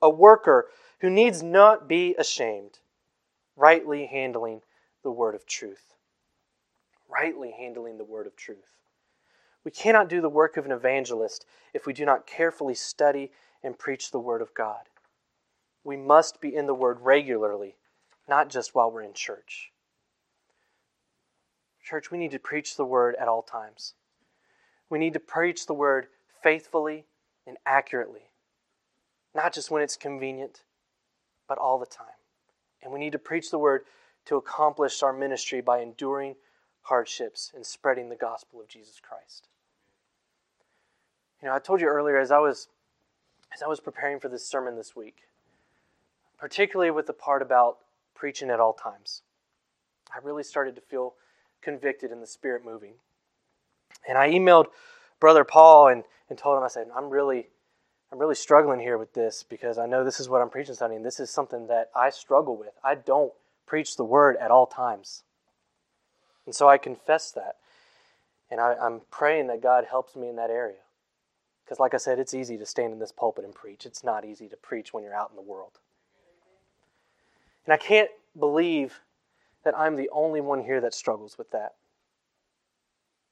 a 0.02 0.10
worker 0.10 0.66
who 1.02 1.12
needs 1.12 1.44
not 1.44 1.88
be 1.88 2.16
ashamed, 2.18 2.80
rightly 3.58 4.06
handling 4.06 4.62
the 5.04 5.12
word 5.12 5.36
of 5.36 5.46
truth. 5.46 5.96
Rightly 7.10 7.52
handling 7.52 7.98
the 7.98 8.06
word 8.06 8.28
of 8.28 8.38
truth. 8.38 8.78
We 9.68 9.72
cannot 9.72 10.08
do 10.08 10.22
the 10.22 10.30
work 10.30 10.56
of 10.56 10.66
an 10.66 10.72
evangelist 10.72 11.46
if 11.74 11.86
we 11.86 11.92
do 11.92 12.06
not 12.06 12.26
carefully 12.26 12.74
study 12.74 13.32
and 13.62 13.78
preach 13.78 14.12
the 14.12 14.20
Word 14.20 14.42
of 14.42 14.54
God. 14.54 14.84
We 15.84 15.98
must 15.98 16.40
be 16.40 16.56
in 16.56 16.68
the 16.68 16.74
Word 16.74 17.02
regularly, 17.02 17.76
not 18.30 18.50
just 18.50 18.74
while 18.74 18.90
we're 18.90 19.02
in 19.02 19.14
church. 19.14 19.72
Church, 21.84 22.12
we 22.12 22.18
need 22.18 22.32
to 22.32 22.40
preach 22.40 22.78
the 22.78 22.86
Word 22.86 23.16
at 23.16 23.28
all 23.28 23.42
times. 23.42 23.94
We 24.90 25.00
need 25.00 25.14
to 25.14 25.20
preach 25.20 25.66
the 25.66 25.74
Word 25.74 26.08
faithfully 26.42 27.06
and 27.46 27.58
accurately, 27.66 28.30
not 29.36 29.54
just 29.54 29.70
when 29.70 29.82
it's 29.82 29.98
convenient, 29.98 30.64
but 31.48 31.58
all 31.58 31.78
the 31.78 31.86
time. 31.86 32.08
And 32.84 32.92
we 32.92 33.00
need 33.00 33.12
to 33.14 33.20
preach 33.20 33.52
the 33.52 33.60
Word 33.60 33.84
to 34.26 34.36
accomplish 34.36 35.02
our 35.04 35.14
ministry 35.14 35.62
by 35.62 35.80
enduring 35.80 36.36
hardships 36.82 37.52
and 37.56 37.66
spreading 37.66 38.10
the 38.10 38.16
gospel 38.16 38.62
of 38.62 38.68
Jesus 38.68 39.00
Christ. 39.02 39.48
You 41.42 41.48
know, 41.48 41.56
I 41.56 41.60
told 41.60 41.82
you 41.82 41.88
earlier 41.88 42.18
as 42.18 42.32
I 42.32 42.40
was 42.40 42.68
as 43.54 43.64
I 43.64 43.68
was 43.68 43.80
preparing 43.80 44.20
for 44.20 44.28
this 44.28 44.46
sermon 44.46 44.76
this 44.76 44.96
week, 44.96 45.24
particularly 46.38 46.92
with 46.92 47.08
the 47.08 47.14
part 47.14 47.42
about 47.42 47.78
preaching 48.14 48.50
at 48.50 48.60
all 48.60 48.74
times, 48.74 49.22
I 50.14 50.20
really 50.22 50.44
started 50.44 50.76
to 50.76 50.82
feel 50.82 51.14
convicted 51.62 52.12
in 52.12 52.20
the 52.20 52.28
spirit 52.28 52.66
moving. 52.66 52.96
And 54.08 54.18
I 54.18 54.30
emailed 54.32 54.66
Brother 55.20 55.44
Paul 55.44 55.88
and, 55.88 56.04
and 56.30 56.38
told 56.38 56.58
him, 56.58 56.64
I 56.64 56.68
said, 56.68 56.88
I'm 56.96 57.10
really 57.10 57.48
I'm 58.12 58.20
really 58.20 58.36
struggling 58.36 58.80
here 58.80 58.98
with 58.98 59.14
this 59.14 59.44
because 59.44 59.78
I 59.78 59.86
know 59.86 60.04
this 60.04 60.20
is 60.20 60.30
what 60.30 60.42
I'm 60.42 60.50
preaching 60.50 60.76
Sunday, 60.76 60.96
and 60.96 61.06
this 61.06 61.20
is 61.20 61.30
something 61.30 61.68
that 61.68 61.90
I 61.96 62.10
struggle 62.10 62.56
with. 62.56 62.74
I 62.84 62.96
don't 62.96 63.34
preach 63.66 63.98
the 63.98 64.06
word 64.06 64.38
at 64.38 64.50
all 64.50 64.66
times. 64.66 65.24
And 66.46 66.56
so 66.56 66.70
I 66.70 66.78
confess 66.78 67.32
that. 67.34 67.58
And 68.50 68.62
I, 68.62 68.76
I'm 68.76 69.02
praying 69.12 69.48
that 69.48 69.62
God 69.62 69.86
helps 69.90 70.16
me 70.16 70.30
in 70.30 70.38
that 70.38 70.50
area. 70.50 70.78
Because, 71.66 71.82
like 71.82 71.94
I 71.94 71.98
said, 71.98 72.18
it's 72.18 72.34
easy 72.34 72.58
to 72.58 72.66
stand 72.66 72.94
in 72.94 73.00
this 73.00 73.12
pulpit 73.12 73.44
and 73.44 73.54
preach. 73.54 73.86
It's 73.86 74.06
not 74.06 74.24
easy 74.24 74.48
to 74.48 74.56
preach 74.56 74.94
when 74.94 75.04
you're 75.04 75.14
out 75.14 75.30
in 75.30 75.36
the 75.36 75.42
world. 75.42 75.80
And 77.66 77.74
I 77.74 77.78
can't 77.78 78.10
believe 78.40 79.02
that 79.66 79.78
I'm 79.78 79.98
the 79.98 80.10
only 80.14 80.40
one 80.40 80.64
here 80.64 80.80
that 80.80 80.94
struggles 80.94 81.38
with 81.38 81.52
that. 81.52 81.74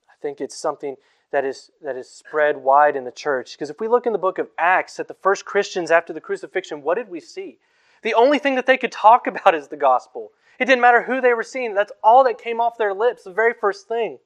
I 0.10 0.14
think 0.22 0.42
it's 0.42 0.58
something 0.58 0.98
that 1.36 1.44
is, 1.44 1.70
that 1.82 1.98
is 1.98 2.10
spread 2.10 2.56
wide 2.56 2.96
in 2.96 3.04
the 3.04 3.12
church. 3.12 3.58
Because 3.58 3.70
if 3.70 3.82
we 3.82 3.90
look 3.90 4.06
in 4.06 4.14
the 4.14 4.18
book 4.18 4.40
of 4.40 4.48
Acts 4.58 5.02
at 5.02 5.10
the 5.10 5.14
first 5.14 5.44
Christians 5.44 5.92
after 5.92 6.14
the 6.14 6.22
crucifixion, 6.22 6.82
what 6.82 6.96
did 6.96 7.10
we 7.10 7.20
see? 7.20 7.58
The 8.04 8.14
only 8.14 8.40
thing 8.40 8.56
that 8.56 8.66
they 8.66 8.78
could 8.78 8.94
talk 8.94 9.28
about 9.28 9.54
is 9.54 9.68
the 9.68 9.76
gospel. 9.76 10.32
It 10.60 10.64
didn't 10.64 10.80
matter 10.80 11.02
who 11.02 11.20
they 11.20 11.34
were 11.34 11.44
seeing, 11.44 11.74
that's 11.74 11.92
all 12.02 12.24
that 12.24 12.38
came 12.38 12.62
off 12.62 12.78
their 12.78 12.94
lips, 12.94 13.26
the 13.26 13.34
very 13.34 13.52
first 13.54 13.90
thing. 13.90 14.20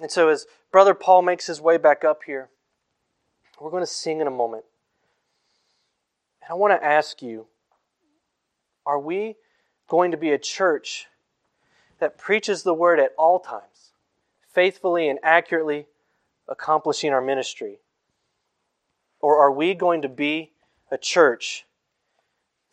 And 0.00 0.10
so, 0.10 0.28
as 0.30 0.46
Brother 0.72 0.94
Paul 0.94 1.22
makes 1.22 1.46
his 1.46 1.60
way 1.60 1.76
back 1.76 2.02
up 2.02 2.22
here, 2.26 2.48
we're 3.60 3.70
going 3.70 3.84
to 3.84 3.86
sing 3.86 4.20
in 4.20 4.26
a 4.26 4.32
moment. 4.32 4.64
And 6.42 6.50
I 6.50 6.54
want 6.54 6.72
to 6.72 6.84
ask 6.84 7.22
you 7.22 7.46
are 8.84 8.98
we 8.98 9.36
going 9.86 10.10
to 10.10 10.16
be 10.16 10.32
a 10.32 10.38
church 10.38 11.06
that 12.00 12.18
preaches 12.18 12.64
the 12.64 12.74
word 12.74 12.98
at 12.98 13.12
all 13.16 13.38
times? 13.38 13.73
Faithfully 14.54 15.08
and 15.08 15.18
accurately 15.22 15.86
accomplishing 16.48 17.12
our 17.12 17.20
ministry? 17.20 17.80
Or 19.20 19.38
are 19.38 19.52
we 19.52 19.74
going 19.74 20.02
to 20.02 20.08
be 20.08 20.52
a 20.90 20.98
church 20.98 21.66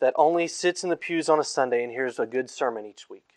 that 0.00 0.14
only 0.16 0.46
sits 0.46 0.84
in 0.84 0.90
the 0.90 0.96
pews 0.96 1.28
on 1.28 1.40
a 1.40 1.44
Sunday 1.44 1.82
and 1.82 1.92
hears 1.92 2.18
a 2.18 2.26
good 2.26 2.48
sermon 2.48 2.86
each 2.86 3.10
week? 3.10 3.31